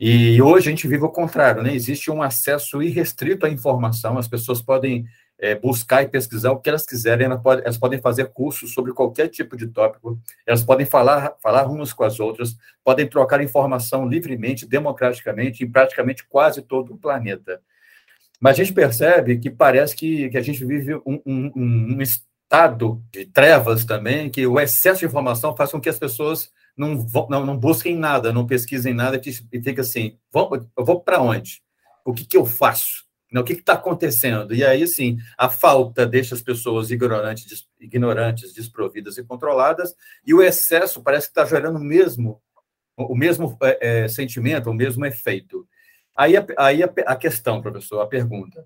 [0.00, 1.74] E hoje a gente vive o contrário, né?
[1.74, 5.06] Existe um acesso irrestrito à informação, as pessoas podem
[5.38, 8.92] é, buscar e pesquisar o que elas quiserem, elas podem, elas podem, fazer cursos sobre
[8.92, 14.08] qualquer tipo de tópico, elas podem falar, falar umas com as outras, podem trocar informação
[14.08, 17.60] livremente, democraticamente, em praticamente quase todo o planeta.
[18.40, 23.02] Mas a gente percebe que parece que, que a gente vive um, um, um estado
[23.10, 27.44] de trevas também, que o excesso de informação faz com que as pessoas não, não,
[27.44, 29.20] não busquem nada, não pesquisem nada
[29.52, 31.60] e fica assim, vou, eu vou para onde?
[32.04, 33.08] O que, que eu faço?
[33.34, 34.54] O que está acontecendo?
[34.54, 40.40] E aí, sim, a falta deixa as pessoas ignorantes, ignorantes, desprovidas e controladas, e o
[40.40, 42.40] excesso parece que está gerando o mesmo,
[42.96, 45.68] o mesmo é, é, sentimento, o mesmo efeito.
[46.16, 48.64] Aí, aí a, a, questão, professor, a pergunta.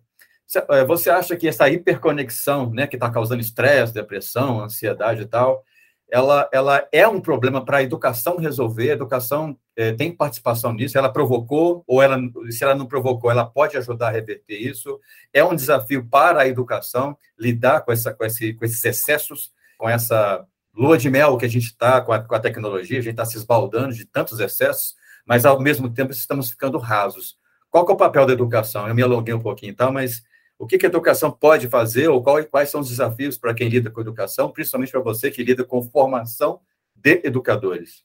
[0.69, 5.65] É, você acha que essa hiperconexão, né, que está causando estresse, depressão, ansiedade e tal,
[6.13, 10.99] ela, ela é um problema para a educação resolver, a educação é, tem participação nisso,
[10.99, 12.19] ela provocou, ou ela,
[12.51, 15.01] se ela não provocou, ela pode ajudar a reverter isso.
[15.33, 19.89] É um desafio para a educação lidar com, essa, com, esse, com esses excessos, com
[19.89, 20.47] essa
[20.77, 23.39] lua de mel que a gente está com, com, a tecnologia, a gente está se
[23.39, 24.95] esbaldando de tantos excessos,
[25.27, 27.39] mas ao mesmo tempo estamos ficando rasos.
[27.71, 28.87] Qual é o papel da educação?
[28.87, 29.91] Eu me alonguei um pouquinho, tá?
[29.91, 30.23] mas
[30.63, 34.01] o que, a educação pode fazer ou quais são os desafios para quem lida com
[34.01, 36.61] educação, principalmente para você que lida com formação
[36.95, 38.05] de educadores?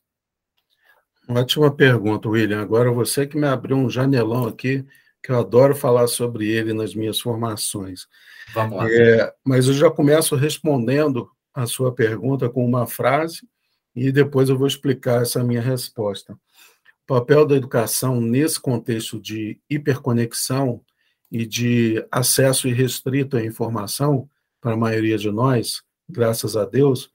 [1.30, 2.60] Ótima pergunta, William.
[2.60, 4.84] Agora você que me abriu um janelão aqui,
[5.22, 8.08] que eu adoro falar sobre ele nas minhas formações.
[8.56, 8.90] Vamos lá.
[8.90, 13.48] É, mas eu já começo respondendo a sua pergunta com uma frase
[13.96, 16.34] e depois eu vou explicar essa minha resposta.
[16.34, 20.84] O papel da educação nesse contexto de hiperconexão
[21.32, 24.30] e de acesso irrestrito à informação
[24.62, 27.12] para a maioria de nós, graças a Deus,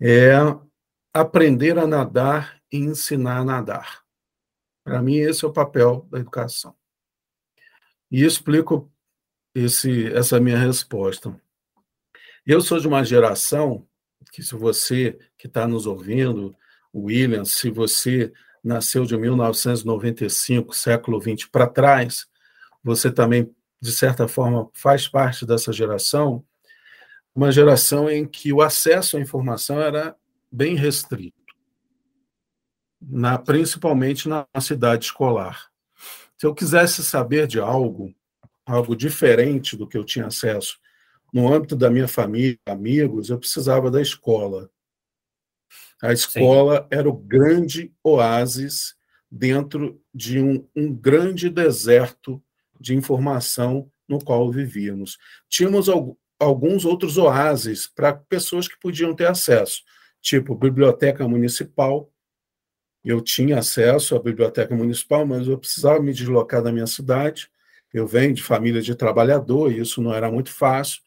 [0.00, 0.32] é
[1.12, 4.04] aprender a nadar e ensinar a nadar.
[4.84, 6.74] Para mim, esse é o papel da educação.
[8.10, 8.92] E explico
[9.54, 11.34] esse, essa minha resposta.
[12.46, 13.86] Eu sou de uma geração
[14.32, 16.54] que, se você que está nos ouvindo,
[16.94, 22.26] William, se você nasceu de 1995, século XX para trás,
[22.84, 26.44] você também, de certa forma, faz parte dessa geração,
[27.34, 30.14] uma geração em que o acesso à informação era
[30.52, 31.34] bem restrito,
[33.00, 35.68] na, principalmente na cidade escolar.
[36.36, 38.14] Se eu quisesse saber de algo,
[38.66, 40.78] algo diferente do que eu tinha acesso
[41.32, 44.70] no âmbito da minha família, amigos, eu precisava da escola.
[46.00, 46.86] A escola Sim.
[46.90, 48.94] era o grande oásis
[49.28, 52.40] dentro de um, um grande deserto
[52.84, 55.16] de informação no qual vivíamos.
[55.48, 55.86] Tínhamos
[56.38, 59.82] alguns outros oásis para pessoas que podiam ter acesso,
[60.20, 62.12] tipo biblioteca municipal.
[63.02, 67.48] Eu tinha acesso à biblioteca municipal, mas eu precisava me deslocar da minha cidade.
[67.92, 71.00] Eu venho de família de trabalhador e isso não era muito fácil.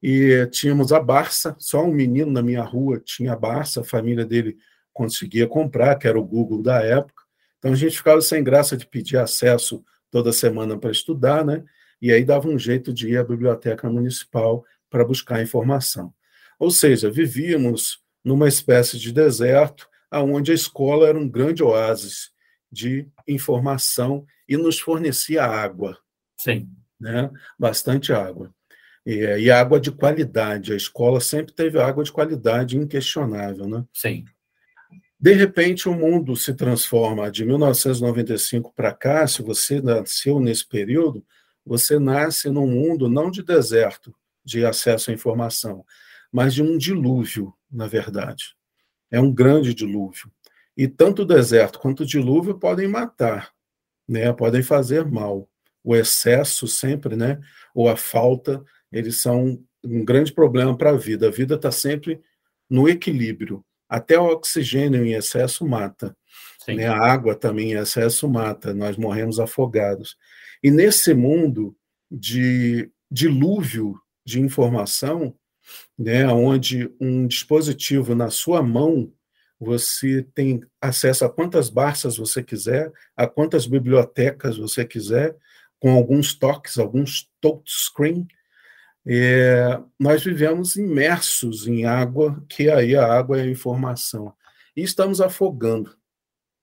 [0.00, 4.24] E tínhamos a Barça, só um menino na minha rua tinha a Barça, a família
[4.24, 4.56] dele
[4.92, 7.24] conseguia comprar, que era o Google da época.
[7.58, 11.64] Então a gente ficava sem graça de pedir acesso toda semana para estudar, né?
[12.00, 16.12] e aí dava um jeito de ir à biblioteca municipal para buscar informação.
[16.58, 22.30] Ou seja, vivíamos numa espécie de deserto, aonde a escola era um grande oásis
[22.70, 25.98] de informação e nos fornecia água.
[26.38, 26.68] Sim.
[26.98, 27.30] Né?
[27.58, 28.52] Bastante água.
[29.06, 30.72] E, e água de qualidade.
[30.72, 33.66] A escola sempre teve água de qualidade inquestionável.
[33.68, 33.84] Né?
[33.94, 34.24] Sim.
[35.20, 37.30] De repente, o mundo se transforma.
[37.30, 41.22] De 1995 para cá, se você nasceu nesse período,
[41.64, 45.84] você nasce num mundo não de deserto de acesso à informação,
[46.32, 48.56] mas de um dilúvio, na verdade.
[49.10, 50.32] É um grande dilúvio.
[50.74, 53.52] E tanto o deserto quanto o dilúvio podem matar,
[54.08, 54.32] né?
[54.32, 55.46] podem fazer mal.
[55.84, 57.38] O excesso sempre, né?
[57.74, 61.28] ou a falta, eles são um grande problema para a vida.
[61.28, 62.22] A vida está sempre
[62.70, 63.62] no equilíbrio.
[63.90, 66.16] Até o oxigênio em excesso mata.
[66.68, 66.86] Né?
[66.86, 68.72] A água também em excesso mata.
[68.72, 70.16] Nós morremos afogados.
[70.62, 71.76] E nesse mundo
[72.08, 75.34] de dilúvio de informação,
[75.98, 79.12] né, onde um dispositivo na sua mão
[79.58, 85.36] você tem acesso a quantas barças você quiser, a quantas bibliotecas você quiser,
[85.78, 88.26] com alguns toques, alguns touchscreen,
[89.06, 94.32] é, nós vivemos imersos em água, que aí a água é a informação.
[94.76, 95.96] E estamos afogando.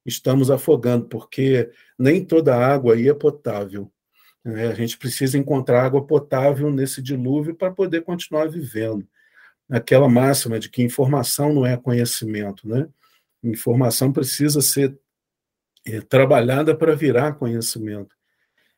[0.06, 1.70] Estamos afogando, porque
[2.00, 3.92] nem toda água aí é potável.
[4.44, 4.68] Né?
[4.68, 9.06] A gente precisa encontrar água potável nesse dilúvio para poder continuar vivendo.
[9.70, 12.68] Aquela máxima de que informação não é conhecimento.
[12.68, 12.88] Né?
[13.44, 14.98] Informação precisa ser
[15.86, 18.16] é, trabalhada para virar conhecimento.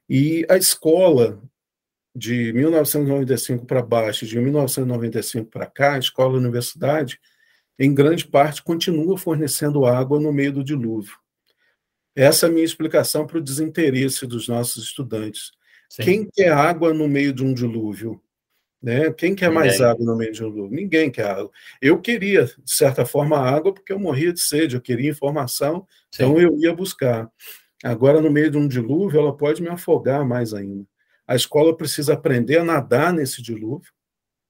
[0.09, 1.39] E a escola,
[2.15, 7.19] de 1995 para baixo, de 1995 para cá, a escola e universidade,
[7.77, 11.15] em grande parte, continua fornecendo água no meio do dilúvio.
[12.15, 15.51] Essa é a minha explicação para o desinteresse dos nossos estudantes.
[15.89, 16.03] Sim.
[16.03, 18.21] Quem quer água no meio de um dilúvio?
[18.81, 19.11] Né?
[19.11, 19.67] Quem quer Ninguém.
[19.67, 20.75] mais água no meio de um dilúvio?
[20.75, 21.51] Ninguém quer água.
[21.81, 26.23] Eu queria, de certa forma, água porque eu morria de sede, eu queria informação, Sim.
[26.23, 27.29] então eu ia buscar.
[27.83, 30.85] Agora, no meio de um dilúvio, ela pode me afogar mais ainda.
[31.29, 33.91] A escola precisa aprender a nadar nesse dilúvio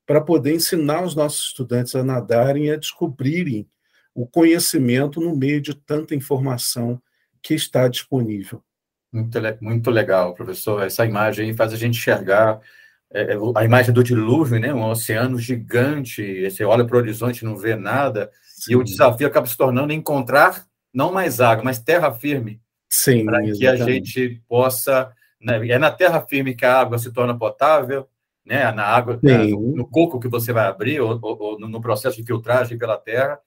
[0.07, 3.67] para poder ensinar os nossos estudantes a nadarem e a descobrirem
[4.15, 7.01] o conhecimento no meio de tanta informação
[7.43, 8.63] que está disponível.
[9.11, 10.81] Muito, muito legal, professor.
[10.81, 12.61] Essa imagem faz a gente enxergar
[13.11, 14.73] é, é a imagem do dilúvio, né?
[14.73, 16.49] um oceano gigante.
[16.49, 18.31] Você olha para o horizonte não vê nada.
[18.41, 18.71] Sim.
[18.71, 22.61] E o desafio acaba se tornando encontrar não mais água, mas terra firme.
[22.89, 23.25] Sim.
[23.25, 25.13] Para que a gente possa?
[25.41, 28.07] É na terra firme que a água se torna potável,
[28.45, 28.71] né?
[28.71, 32.77] Na água, no coco que você vai abrir, ou, ou, ou, no processo de filtragem
[32.77, 33.39] pela terra.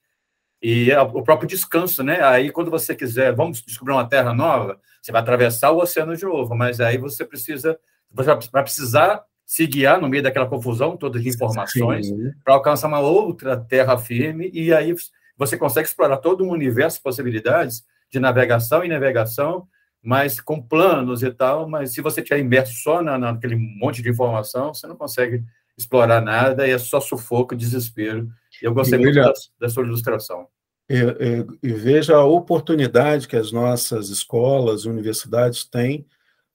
[0.63, 2.23] E é o próprio descanso, né?
[2.23, 6.25] Aí, quando você quiser, vamos descobrir uma terra nova, você vai atravessar o oceano de
[6.25, 7.79] novo, mas aí você precisa,
[8.11, 12.07] você vai precisar se guiar no meio daquela confusão toda de informações
[12.45, 14.95] para alcançar uma outra terra firme e aí
[15.37, 19.67] você consegue explorar todo um universo de possibilidades de navegação e navegação
[20.03, 24.11] mas com planos e tal, mas se você estiver imerso só na, naquele monte de
[24.11, 25.45] informação, você não consegue
[25.79, 28.29] explorar nada e é só sufoco, desespero.
[28.61, 30.47] Eu gostei e muito da, da, sua ilustração.
[30.91, 36.05] E, e, e, veja a oportunidade que as nossas escolas, universidades têm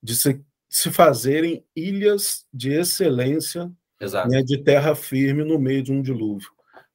[0.04, 3.72] de se, se fazerem ilhas de excelência
[4.30, 6.50] né, de terra firme no meio de um dilúvio.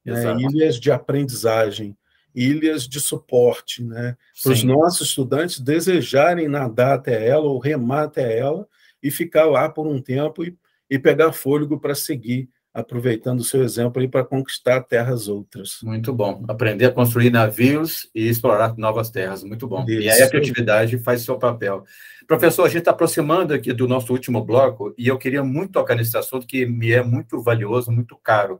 [0.05, 1.97] Né, ilhas de aprendizagem,
[2.35, 4.17] ilhas de suporte, né?
[4.41, 8.67] Para os nossos estudantes desejarem nadar até ela ou remar até ela
[9.01, 10.55] e ficar lá por um tempo e,
[10.89, 15.77] e pegar fôlego para seguir, aproveitando o seu exemplo aí para conquistar terras outras.
[15.83, 16.43] Muito bom.
[16.47, 19.43] Aprender a construir navios e explorar novas terras.
[19.43, 19.83] Muito bom.
[19.87, 20.01] Isso.
[20.01, 21.83] E aí a criatividade faz seu papel.
[22.25, 25.95] Professor, a gente está aproximando aqui do nosso último bloco e eu queria muito tocar
[25.95, 28.59] nesse assunto que me é muito valioso, muito caro.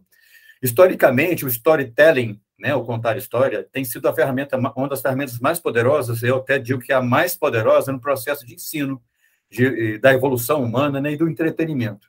[0.62, 5.60] Historicamente, o storytelling né, o contar história, tem sido a ferramenta, uma das ferramentas mais
[5.60, 9.02] poderosas, eu até digo que é a mais poderosa no processo de ensino
[9.50, 12.08] de, da evolução humana né, e do entretenimento.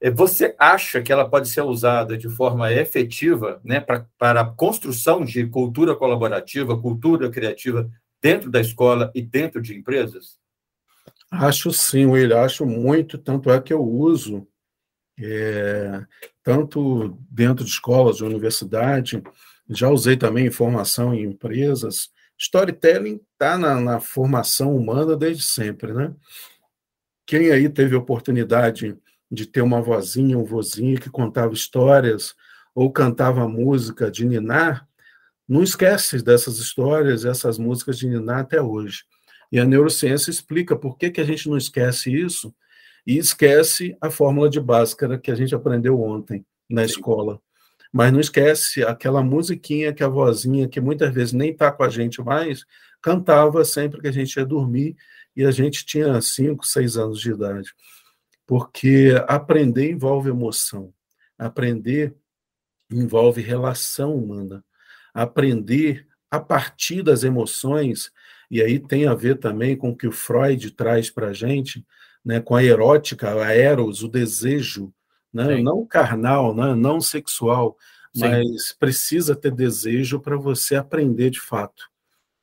[0.00, 4.44] É, você acha que ela pode ser usada de forma efetiva né, pra, para a
[4.44, 7.88] construção de cultura colaborativa, cultura criativa
[8.20, 10.40] dentro da escola e dentro de empresas?
[11.30, 14.46] Acho sim, Will, acho muito, tanto é que eu uso
[15.18, 16.04] é,
[16.42, 19.22] tanto dentro de escolas, de universidade,
[19.68, 22.10] já usei também informação em empresas.
[22.38, 26.14] Storytelling está na, na, formação humana desde sempre, né?
[27.26, 28.96] Quem aí teve oportunidade
[29.30, 32.34] de ter uma vozinha, um vozinho que contava histórias
[32.74, 34.86] ou cantava música de ninar,
[35.48, 39.04] não esquece dessas histórias, essas músicas de ninar até hoje.
[39.50, 42.54] E a neurociência explica por que, que a gente não esquece isso
[43.06, 46.94] e esquece a fórmula de Bhaskara que a gente aprendeu ontem na Sim.
[46.94, 47.40] escola.
[47.92, 51.88] Mas não esquece aquela musiquinha que a vozinha, que muitas vezes nem está com a
[51.88, 52.64] gente mais,
[53.02, 54.96] cantava sempre que a gente ia dormir
[55.36, 57.72] e a gente tinha cinco, seis anos de idade.
[58.46, 60.92] Porque aprender envolve emoção,
[61.38, 62.14] aprender
[62.90, 64.64] envolve relação humana,
[65.14, 68.10] aprender a partir das emoções,
[68.50, 71.84] e aí tem a ver também com o que o Freud traz para a gente,
[72.24, 74.92] né, com a erótica, a eros, o desejo,
[75.32, 77.76] né, não carnal, né, não sexual,
[78.14, 78.20] Sim.
[78.20, 81.90] mas precisa ter desejo para você aprender de fato.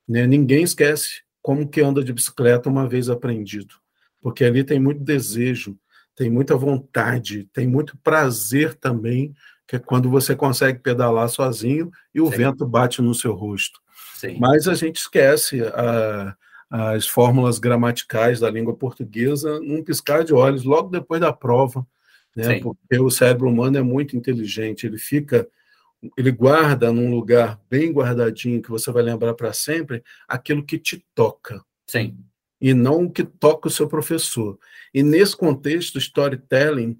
[0.07, 0.25] Né?
[0.25, 3.75] Ninguém esquece como que anda de bicicleta uma vez aprendido,
[4.21, 5.77] porque ali tem muito desejo,
[6.15, 9.33] tem muita vontade, tem muito prazer também,
[9.65, 12.37] que é quando você consegue pedalar sozinho e o Sim.
[12.37, 13.79] vento bate no seu rosto.
[14.15, 14.37] Sim.
[14.39, 16.35] Mas a gente esquece a,
[16.69, 21.85] as fórmulas gramaticais da língua portuguesa num piscar de olhos, logo depois da prova,
[22.35, 22.59] né?
[22.59, 25.47] porque o cérebro humano é muito inteligente, ele fica
[26.17, 31.05] ele guarda num lugar bem guardadinho que você vai lembrar para sempre aquilo que te
[31.13, 31.63] toca.
[31.85, 32.17] Sim.
[32.61, 34.57] E não o que toca o seu professor.
[34.93, 36.97] E nesse contexto, storytelling,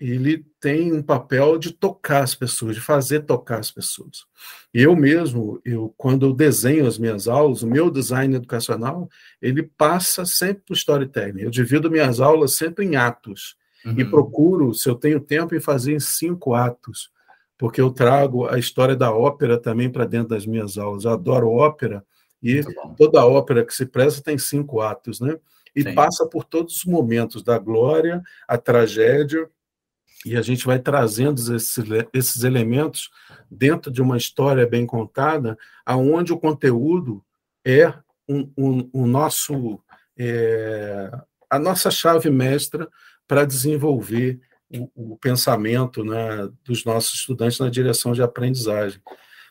[0.00, 4.24] ele tem um papel de tocar as pessoas, de fazer tocar as pessoas.
[4.72, 9.08] Eu mesmo, eu quando eu desenho as minhas aulas, o meu design educacional,
[9.40, 11.42] ele passa sempre para o storytelling.
[11.42, 13.56] Eu divido minhas aulas sempre em atos.
[13.84, 13.94] Uhum.
[13.98, 17.12] E procuro, se eu tenho tempo, em fazer em cinco atos
[17.56, 21.04] porque eu trago a história da ópera também para dentro das minhas aulas.
[21.04, 22.04] Eu adoro ópera
[22.42, 22.60] e
[22.96, 25.38] toda ópera que se preza tem cinco atos, né?
[25.74, 25.94] E Sim.
[25.94, 29.48] passa por todos os momentos da glória, a tragédia,
[30.24, 33.10] e a gente vai trazendo esses, esses elementos
[33.50, 37.22] dentro de uma história bem contada, aonde o conteúdo
[37.64, 37.92] é
[38.28, 39.80] um, um, um nosso
[40.16, 41.10] é,
[41.50, 42.88] a nossa chave mestra
[43.28, 49.00] para desenvolver o, o pensamento né, dos nossos estudantes na direção de aprendizagem.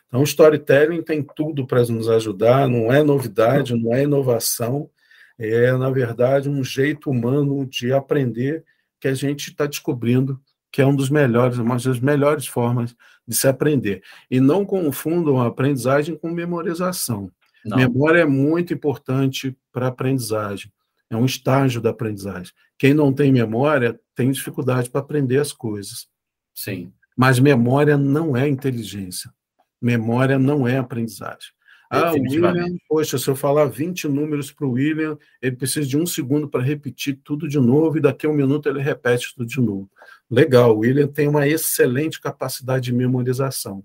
[0.06, 4.90] Então, o storytelling tem tudo para nos ajudar, não é novidade, não é inovação,
[5.38, 8.64] é, na verdade, um jeito humano de aprender
[9.00, 10.40] que a gente está descobrindo
[10.74, 12.96] que é um dos melhores, uma das melhores formas
[13.28, 14.02] de se aprender.
[14.28, 17.30] E não confundam a aprendizagem com memorização.
[17.64, 17.76] Não.
[17.76, 20.72] Memória é muito importante para a aprendizagem.
[21.08, 22.52] É um estágio da aprendizagem.
[22.76, 26.08] Quem não tem memória tem dificuldade para aprender as coisas.
[26.52, 26.92] Sim.
[27.16, 29.32] Mas memória não é inteligência.
[29.80, 31.52] Memória não é aprendizagem.
[31.90, 35.96] Ah, o William, poxa, se eu falar 20 números para o William, ele precisa de
[35.96, 39.46] um segundo para repetir tudo de novo, e daqui a um minuto ele repete tudo
[39.46, 39.88] de novo.
[40.30, 43.84] Legal, o William tem uma excelente capacidade de memorização.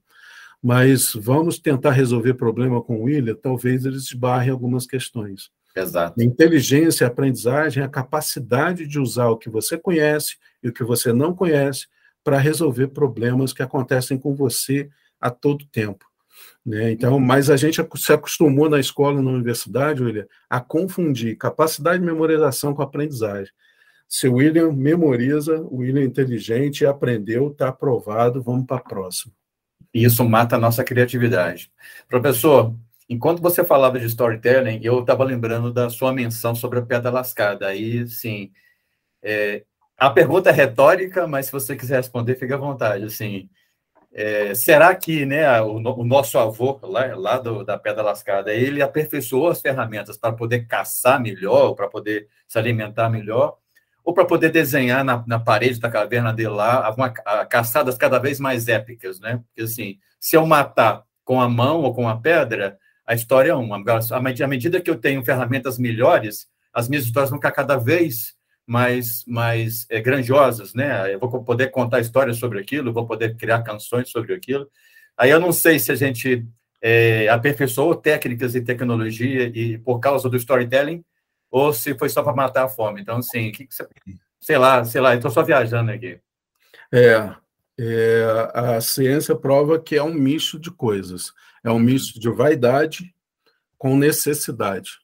[0.61, 5.49] Mas vamos tentar resolver problema com o William, talvez eles esbarrem algumas questões.
[5.75, 6.21] Exato.
[6.21, 11.33] Inteligência, aprendizagem, a capacidade de usar o que você conhece e o que você não
[11.33, 11.87] conhece
[12.23, 14.89] para resolver problemas que acontecem com você
[15.19, 16.08] a todo tempo.
[16.65, 16.91] Né?
[16.91, 22.05] Então, mas a gente se acostumou na escola, na universidade, William, a confundir capacidade de
[22.05, 23.51] memorização com aprendizagem.
[24.07, 29.33] Se o William memoriza, o William é inteligente, aprendeu, está aprovado, vamos para a próxima.
[29.93, 31.71] Isso mata a nossa criatividade.
[32.07, 32.73] Professor,
[33.09, 37.65] Enquanto você falava de storytelling, eu estava lembrando da sua menção sobre a pedra lascada.
[37.67, 38.51] Aí, sim,
[39.23, 39.63] é,
[39.97, 43.05] a pergunta é retórica, mas se você quiser responder, fique à vontade.
[43.05, 43.49] Assim,
[44.11, 48.81] é, será que né, o, o, nosso avô, lá, lá do, da Pedra Lascada, ele
[48.81, 53.57] aperfeiçoou as ferramentas para poder caçar melhor, para poder se alimentar melhor,
[54.03, 58.17] ou para poder desenhar na, na, parede da caverna dele lá uma, a, caçadas cada
[58.17, 59.41] vez mais épicas, né?
[59.47, 63.55] Porque, assim, se eu matar com a mão ou com a pedra, a história é
[63.55, 63.77] uma.
[64.11, 68.35] À medida que eu tenho ferramentas melhores, as minhas histórias vão ficar cada vez
[68.69, 71.11] mais, mais é, grandiosas, né?
[71.11, 74.69] Eu vou poder contar histórias sobre aquilo, vou poder criar canções sobre aquilo.
[75.17, 76.45] Aí eu não sei se a gente
[76.79, 81.03] é, aperfeiçoou técnicas e tecnologia e por causa do storytelling
[81.49, 83.01] ou se foi só para matar a fome.
[83.01, 83.87] Então, assim, que que você,
[84.39, 86.19] sei lá, sei lá, estou só viajando aqui.
[86.93, 87.33] É,
[87.79, 91.33] é, a ciência prova que é um misto de coisas.
[91.63, 93.15] É um misto de vaidade
[93.79, 94.99] com necessidade.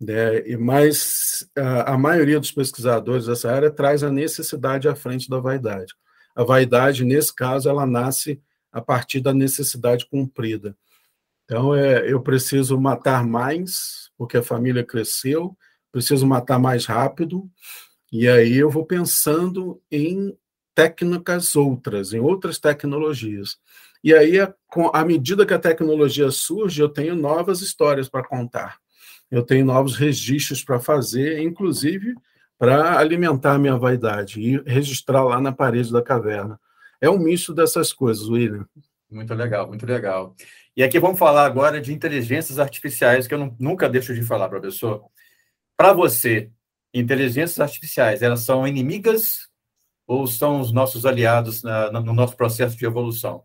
[0.00, 0.56] Né?
[0.56, 5.94] Mas a, a maioria dos pesquisadores dessa área traz a necessidade à frente da vaidade.
[6.34, 8.40] A vaidade, nesse caso, ela nasce
[8.72, 10.76] a partir da necessidade cumprida.
[11.44, 15.56] Então, é, eu preciso matar mais, porque a família cresceu,
[15.90, 17.50] preciso matar mais rápido,
[18.12, 20.36] e aí eu vou pensando em
[20.74, 23.58] técnicas outras, em outras tecnologias.
[24.02, 24.38] E aí,
[24.92, 28.78] à medida que a tecnologia surge, eu tenho novas histórias para contar.
[29.30, 32.14] Eu tenho novos registros para fazer, inclusive
[32.58, 36.60] para alimentar a minha vaidade e registrar lá na parede da caverna.
[37.00, 38.66] É um misto dessas coisas, William.
[39.10, 40.36] Muito legal, muito legal.
[40.76, 44.48] E aqui vamos falar agora de inteligências artificiais, que eu não, nunca deixo de falar,
[44.50, 45.02] professor.
[45.74, 46.50] Para você,
[46.92, 49.48] inteligências artificiais, elas são inimigas
[50.06, 53.42] ou são os nossos aliados na, no nosso processo de evolução?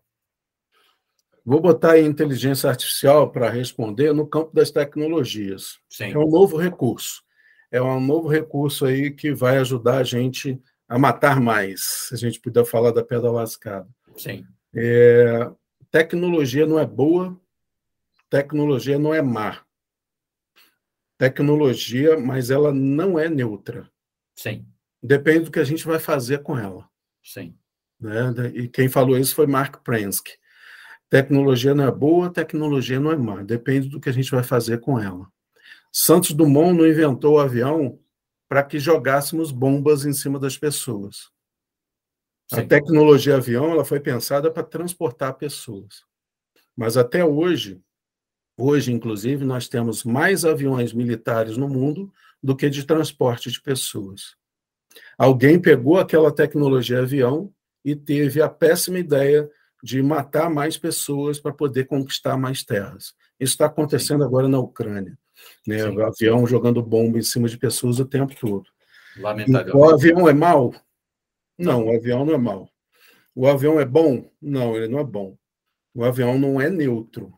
[1.46, 5.78] Vou botar a inteligência artificial para responder no campo das tecnologias.
[5.88, 6.10] Sim.
[6.10, 7.22] É um novo recurso.
[7.70, 12.18] É um novo recurso aí que vai ajudar a gente a matar mais, se a
[12.18, 13.88] gente puder falar da pedra lascada.
[14.16, 14.44] Sim.
[14.74, 15.48] É,
[15.88, 17.40] tecnologia não é boa,
[18.28, 19.64] tecnologia não é má.
[21.16, 23.88] Tecnologia, mas ela não é neutra.
[24.34, 24.66] Sim.
[25.00, 26.88] Depende do que a gente vai fazer com ela.
[27.22, 27.56] Sim.
[28.00, 28.32] Né?
[28.52, 30.32] E quem falou isso foi Mark Prensky.
[31.08, 33.42] Tecnologia não é boa, tecnologia não é má.
[33.42, 35.26] Depende do que a gente vai fazer com ela.
[35.92, 37.98] Santos Dumont não inventou o avião
[38.48, 41.30] para que jogássemos bombas em cima das pessoas.
[42.48, 42.60] Sim.
[42.60, 46.04] A tecnologia avião ela foi pensada para transportar pessoas.
[46.76, 47.80] Mas até hoje,
[48.56, 54.36] hoje inclusive, nós temos mais aviões militares no mundo do que de transporte de pessoas.
[55.18, 57.52] Alguém pegou aquela tecnologia avião
[57.84, 59.50] e teve a péssima ideia
[59.82, 63.14] de matar mais pessoas para poder conquistar mais terras.
[63.38, 65.16] Isso está acontecendo agora na Ucrânia.
[65.66, 65.84] Né?
[65.88, 68.68] O avião jogando bomba em cima de pessoas o tempo todo.
[69.18, 69.76] Lamentável.
[69.76, 70.74] O avião é mau?
[71.58, 72.68] Não, o avião não é mau.
[73.34, 74.30] O avião é bom?
[74.40, 75.36] Não, ele não é bom.
[75.94, 77.32] O avião não é neutro.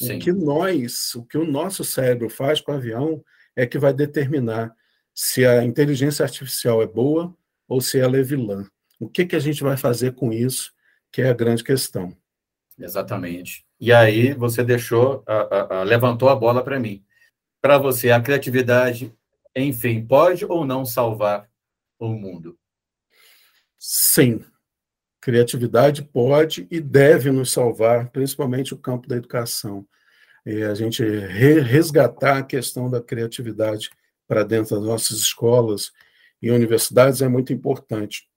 [0.00, 0.16] Sim.
[0.16, 3.22] O que nós, o que o nosso cérebro faz com o avião
[3.56, 4.74] é que vai determinar
[5.14, 7.34] se a inteligência artificial é boa
[7.66, 8.66] ou se ela é vilã.
[9.00, 10.72] O que, que a gente vai fazer com isso,
[11.12, 12.16] que é a grande questão.
[12.78, 13.66] Exatamente.
[13.80, 17.04] E aí você deixou, a, a, a, levantou a bola para mim.
[17.60, 19.12] Para você, a criatividade,
[19.54, 21.48] enfim, pode ou não salvar
[21.98, 22.56] o mundo?
[23.78, 24.44] Sim.
[25.20, 29.86] Criatividade pode e deve nos salvar, principalmente o campo da educação.
[30.46, 33.90] E a gente resgatar a questão da criatividade
[34.26, 35.92] para dentro das nossas escolas
[36.40, 38.28] e universidades é muito importante.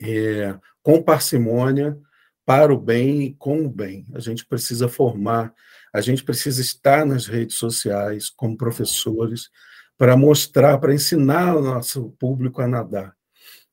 [0.00, 0.56] É,
[0.86, 1.98] com parcimônia,
[2.44, 4.06] para o bem e com o bem.
[4.14, 5.52] A gente precisa formar,
[5.92, 9.50] a gente precisa estar nas redes sociais como professores
[9.98, 13.16] para mostrar, para ensinar o nosso público a nadar.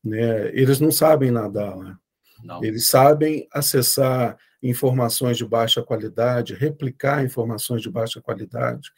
[0.04, 0.48] Né?
[0.56, 1.96] Eles não sabem nadar, né?
[2.44, 2.64] Não.
[2.64, 8.90] Eles sabem acessar informações de baixa qualidade, replicar informações de baixa qualidade.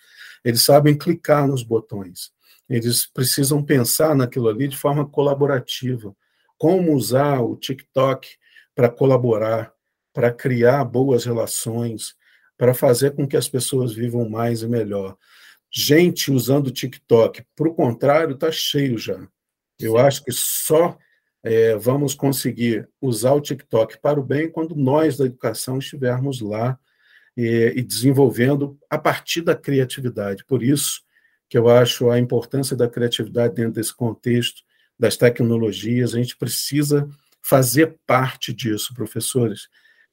[0.41, 2.31] Eles sabem clicar nos botões.
[2.69, 6.15] Eles precisam pensar naquilo ali de forma colaborativa.
[6.57, 8.27] Como usar o TikTok
[8.73, 9.73] para colaborar,
[10.13, 12.15] para criar boas relações,
[12.57, 15.17] para fazer com que as pessoas vivam mais e melhor.
[15.71, 19.27] Gente usando o TikTok, para o contrário, está cheio já.
[19.79, 19.97] Eu Sim.
[19.97, 20.97] acho que só
[21.43, 26.79] é, vamos conseguir usar o TikTok para o bem quando nós da educação estivermos lá
[27.35, 30.45] e, e desenvolvendo a partir da criatividade.
[30.45, 31.01] Por isso
[31.49, 34.63] que eu acho a importância da criatividade dentro desse contexto
[34.97, 36.13] das tecnologias.
[36.13, 37.07] A gente precisa
[37.41, 39.67] fazer parte disso, professores.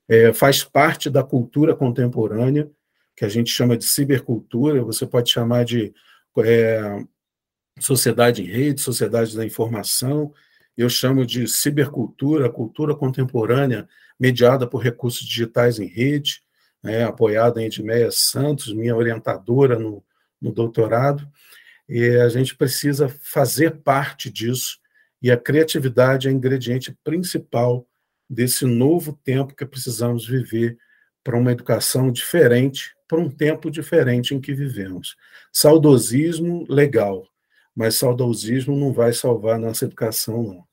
[0.09, 2.71] É, faz parte da cultura contemporânea,
[3.17, 5.93] que a gente chama de cibercultura, você pode chamar de
[6.39, 7.05] é,
[7.81, 10.33] sociedade em rede, sociedade da informação,
[10.77, 16.43] eu chamo de cibercultura, cultura contemporânea mediada por recursos digitais em rede,
[16.83, 20.03] né, apoiada em Edmeia Santos, minha orientadora no,
[20.41, 21.29] no doutorado,
[21.95, 24.79] e a gente precisa fazer parte disso,
[25.21, 27.87] e a criatividade é ingrediente principal
[28.29, 30.79] desse novo tempo que precisamos viver
[31.23, 35.17] para uma educação diferente, para um tempo diferente em que vivemos.
[35.53, 37.29] Saudosismo, legal,
[37.77, 40.65] mas saudosismo não vai salvar nossa educação, não.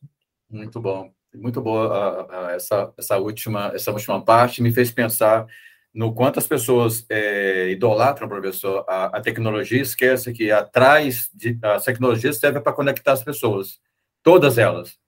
[0.49, 1.11] Muito bom.
[1.35, 5.45] Muito boa essa, essa, última, essa última parte, me fez pensar
[5.93, 11.83] no quanto as pessoas é, idolatram, professor, a, a tecnologia, esquece que atrás de as
[11.83, 13.79] tecnologias serve para conectar as pessoas,
[14.23, 14.99] todas elas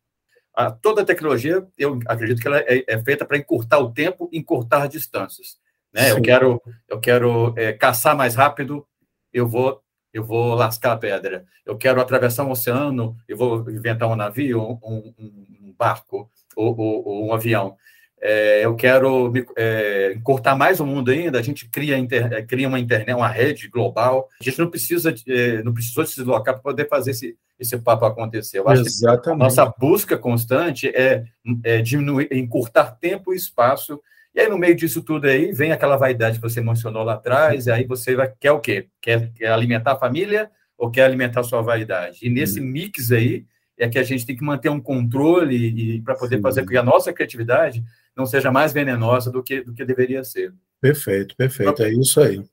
[0.54, 4.30] a, toda a tecnologia, eu acredito que ela é, é feita para encurtar o tempo,
[4.32, 5.58] encurtar distâncias.
[5.94, 6.12] Né?
[6.12, 8.86] Eu quero, eu quero é, caçar mais rápido,
[9.34, 9.82] eu vou,
[10.14, 11.46] eu vou lascar a pedra.
[11.66, 16.78] Eu quero atravessar um oceano, eu vou inventar um navio, um, um, um barco ou,
[16.78, 17.76] ou, ou, um avião.
[18.24, 21.40] É, eu quero me, é, encurtar mais o mundo ainda.
[21.40, 24.30] A gente cria, inter, é, cria uma internet, uma rede global.
[24.40, 28.06] A gente não precisa, é, não precisou se deslocar para poder fazer esse, esse papo
[28.06, 28.60] acontecer.
[28.60, 29.24] Eu acho Exatamente.
[29.24, 31.24] que a nossa busca constante é,
[31.64, 34.00] é diminuir, encurtar tempo e espaço.
[34.36, 37.66] E aí, no meio disso tudo aí, vem aquela vaidade que você mencionou lá atrás,
[37.66, 38.88] e aí você vai, quer o quê?
[39.02, 42.20] Quer, quer alimentar a família ou quer alimentar sua vaidade.
[42.22, 42.68] E nesse uhum.
[42.68, 43.46] mix aí
[43.78, 46.42] é que a gente tem que manter um controle e para poder Sim.
[46.44, 47.84] fazer com que a nossa criatividade
[48.16, 50.54] não seja mais venenosa do que do que deveria ser.
[50.80, 52.44] Perfeito, perfeito, é isso aí.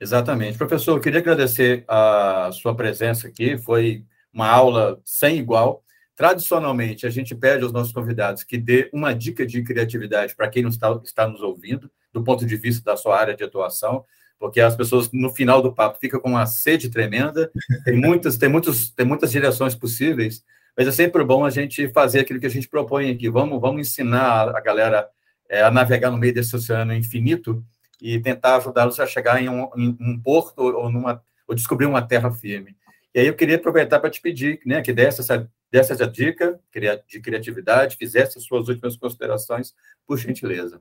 [0.00, 0.58] Exatamente.
[0.58, 5.84] Professor, eu queria agradecer a sua presença aqui, foi uma aula sem igual.
[6.16, 10.62] Tradicionalmente, a gente pede aos nossos convidados que dê uma dica de criatividade para quem
[10.62, 14.04] não está, está nos ouvindo, do ponto de vista da sua área de atuação,
[14.38, 17.50] porque as pessoas, no final do papo, ficam com uma sede tremenda,
[17.84, 20.44] tem muitas, tem muitos, tem muitas direções possíveis,
[20.76, 23.28] mas é sempre bom a gente fazer aquilo que a gente propõe aqui.
[23.28, 25.08] Vamos, vamos ensinar a galera
[25.48, 27.64] é, a navegar no meio desse oceano infinito
[28.00, 32.02] e tentar ajudá-los a chegar em um, em um porto ou, numa, ou descobrir uma
[32.02, 32.76] terra firme.
[33.14, 36.58] E aí eu queria aproveitar para te pedir né, que desse essa, desse essa dica
[37.06, 39.72] de criatividade, fizesse as suas últimas considerações,
[40.04, 40.80] por gentileza.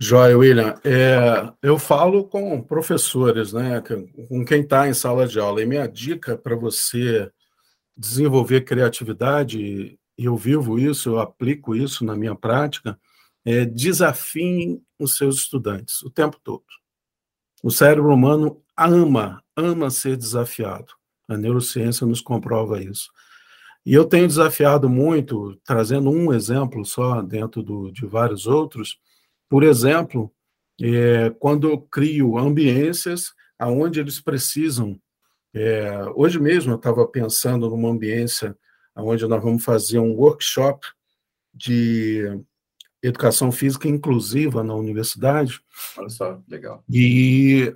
[0.00, 0.80] Joia, William.
[0.84, 3.82] É, eu falo com professores, né,
[4.28, 5.60] com quem está em sala de aula.
[5.60, 7.30] E minha dica para você
[7.98, 12.98] desenvolver criatividade, e eu vivo isso, eu aplico isso na minha prática,
[13.44, 16.64] é desafiem os seus estudantes o tempo todo.
[17.62, 20.92] O cérebro humano ama, ama ser desafiado.
[21.26, 23.10] A neurociência nos comprova isso.
[23.84, 28.98] E eu tenho desafiado muito, trazendo um exemplo só dentro do, de vários outros.
[29.48, 30.32] Por exemplo,
[30.80, 34.98] é, quando eu crio ambiências aonde eles precisam.
[35.60, 38.56] É, hoje mesmo eu estava pensando numa ambiência
[38.94, 40.86] onde nós vamos fazer um workshop
[41.52, 42.40] de
[43.02, 45.60] educação física inclusiva na universidade.
[45.96, 46.84] Olha só, legal.
[46.88, 47.74] E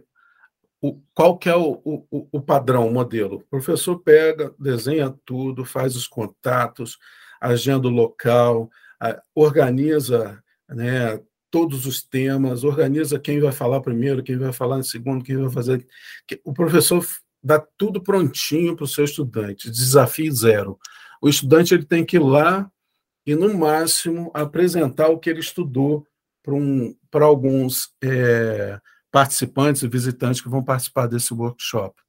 [0.80, 3.39] o, qual que é o, o, o padrão, o modelo?
[3.39, 6.99] O professor pega, desenha tudo, faz os contatos,
[7.41, 8.70] agenda o local,
[9.35, 11.20] organiza né,
[11.51, 15.51] todos os temas, organiza quem vai falar primeiro, quem vai falar em segundo, quem vai
[15.51, 15.85] fazer.
[16.45, 17.05] O professor
[17.43, 20.78] dá tudo prontinho para o seu estudante, desafio zero.
[21.20, 22.70] O estudante ele tem que ir lá
[23.26, 26.07] e, no máximo, apresentar o que ele estudou
[26.43, 28.80] para um, alguns é,
[29.11, 32.01] participantes e visitantes que vão participar desse workshop.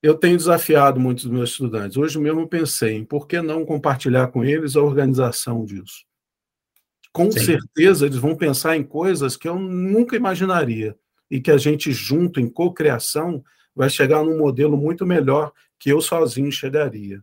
[0.00, 1.96] Eu tenho desafiado muitos dos meus estudantes.
[1.96, 6.06] Hoje mesmo pensei em por que não compartilhar com eles a organização disso.
[7.12, 7.40] Com Sim.
[7.40, 10.96] certeza eles vão pensar em coisas que eu nunca imaginaria
[11.28, 13.42] e que a gente junto em cocriação
[13.74, 17.22] vai chegar num modelo muito melhor que eu sozinho chegaria.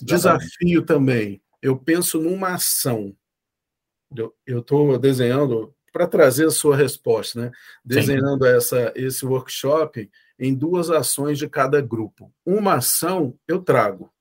[0.00, 1.42] Desafio também.
[1.60, 3.16] Eu penso numa ação.
[4.46, 7.52] Eu estou desenhando para trazer a sua resposta, né?
[7.84, 12.30] Desenhando essa, esse workshop em duas ações de cada grupo.
[12.44, 14.12] Uma ação eu trago.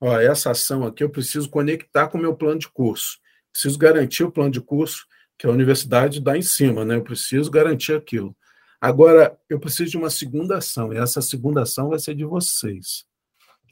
[0.00, 3.18] Ó, essa ação aqui eu preciso conectar com o meu plano de curso.
[3.50, 5.06] Preciso garantir o plano de curso
[5.38, 6.96] que a universidade dá em cima, né?
[6.96, 8.36] Eu preciso garantir aquilo.
[8.84, 13.06] Agora, eu preciso de uma segunda ação, e essa segunda ação vai ser de vocês.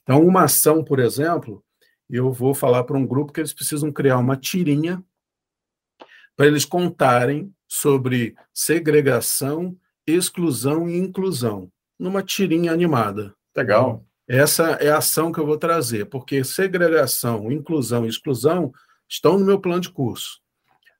[0.02, 1.62] Então, uma ação, por exemplo,
[2.08, 5.04] eu vou falar para um grupo que eles precisam criar uma tirinha
[6.34, 13.34] para eles contarem sobre segregação, exclusão e inclusão, numa tirinha animada.
[13.54, 14.06] Legal.
[14.26, 18.72] Essa é a ação que eu vou trazer, porque segregação, inclusão e exclusão
[19.06, 20.40] estão no meu plano de curso.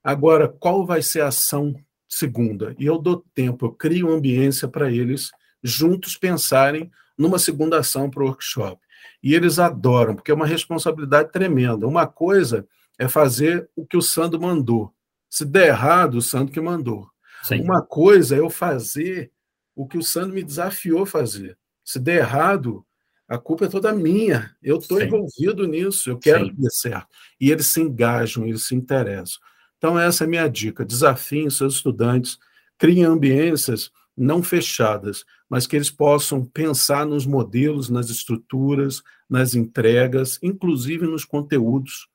[0.05, 1.75] Agora, qual vai ser a ação
[2.13, 2.75] segunda?
[2.79, 5.31] E eu dou tempo, eu crio ambiência para eles
[5.63, 8.81] juntos pensarem numa segunda ação para o workshop.
[9.23, 11.87] E eles adoram, porque é uma responsabilidade tremenda.
[11.87, 12.67] Uma coisa
[12.99, 14.93] é fazer o que o Sandro mandou.
[15.31, 17.09] Se der errado, o Sandro que mandou.
[17.45, 17.63] Sim.
[17.63, 19.33] Uma coisa é eu fazer
[19.75, 21.57] o que o Sandro me desafiou a fazer.
[21.83, 22.85] Se der errado,
[23.27, 24.55] a culpa é toda minha.
[24.63, 26.51] Eu estou envolvido nisso, eu quero Sim.
[26.51, 27.09] que dê certo.
[27.41, 29.41] E eles se engajam, eles se interessam.
[29.83, 30.85] Então, essa é a minha dica.
[30.85, 32.39] Desafiem seus estudantes,
[32.79, 40.39] criem ambiências não fechadas, mas que eles possam pensar nos modelos, nas estruturas, nas entregas,
[40.41, 42.07] inclusive nos conteúdos,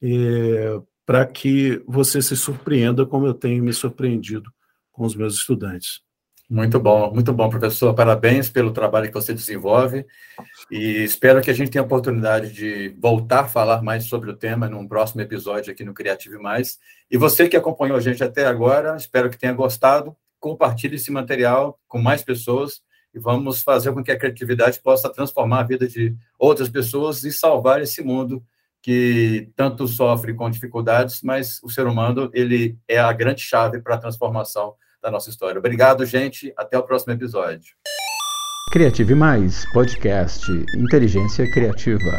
[0.00, 4.50] é, para que você se surpreenda como eu tenho me surpreendido
[4.90, 6.00] com os meus estudantes.
[6.50, 7.94] Muito bom, muito bom, professor.
[7.94, 10.04] Parabéns pelo trabalho que você desenvolve
[10.68, 14.36] e espero que a gente tenha a oportunidade de voltar a falar mais sobre o
[14.36, 16.80] tema num próximo episódio aqui no Criative Mais.
[17.08, 20.16] E você que acompanhou a gente até agora, espero que tenha gostado.
[20.40, 22.82] Compartilhe esse material com mais pessoas
[23.14, 27.30] e vamos fazer com que a criatividade possa transformar a vida de outras pessoas e
[27.30, 28.42] salvar esse mundo
[28.82, 33.94] que tanto sofre com dificuldades, mas o ser humano ele é a grande chave para
[33.94, 35.58] a transformação da nossa história.
[35.58, 36.52] Obrigado, gente.
[36.56, 37.74] Até o próximo episódio.
[38.72, 40.46] Criative Mais, podcast
[40.76, 42.18] Inteligência Criativa.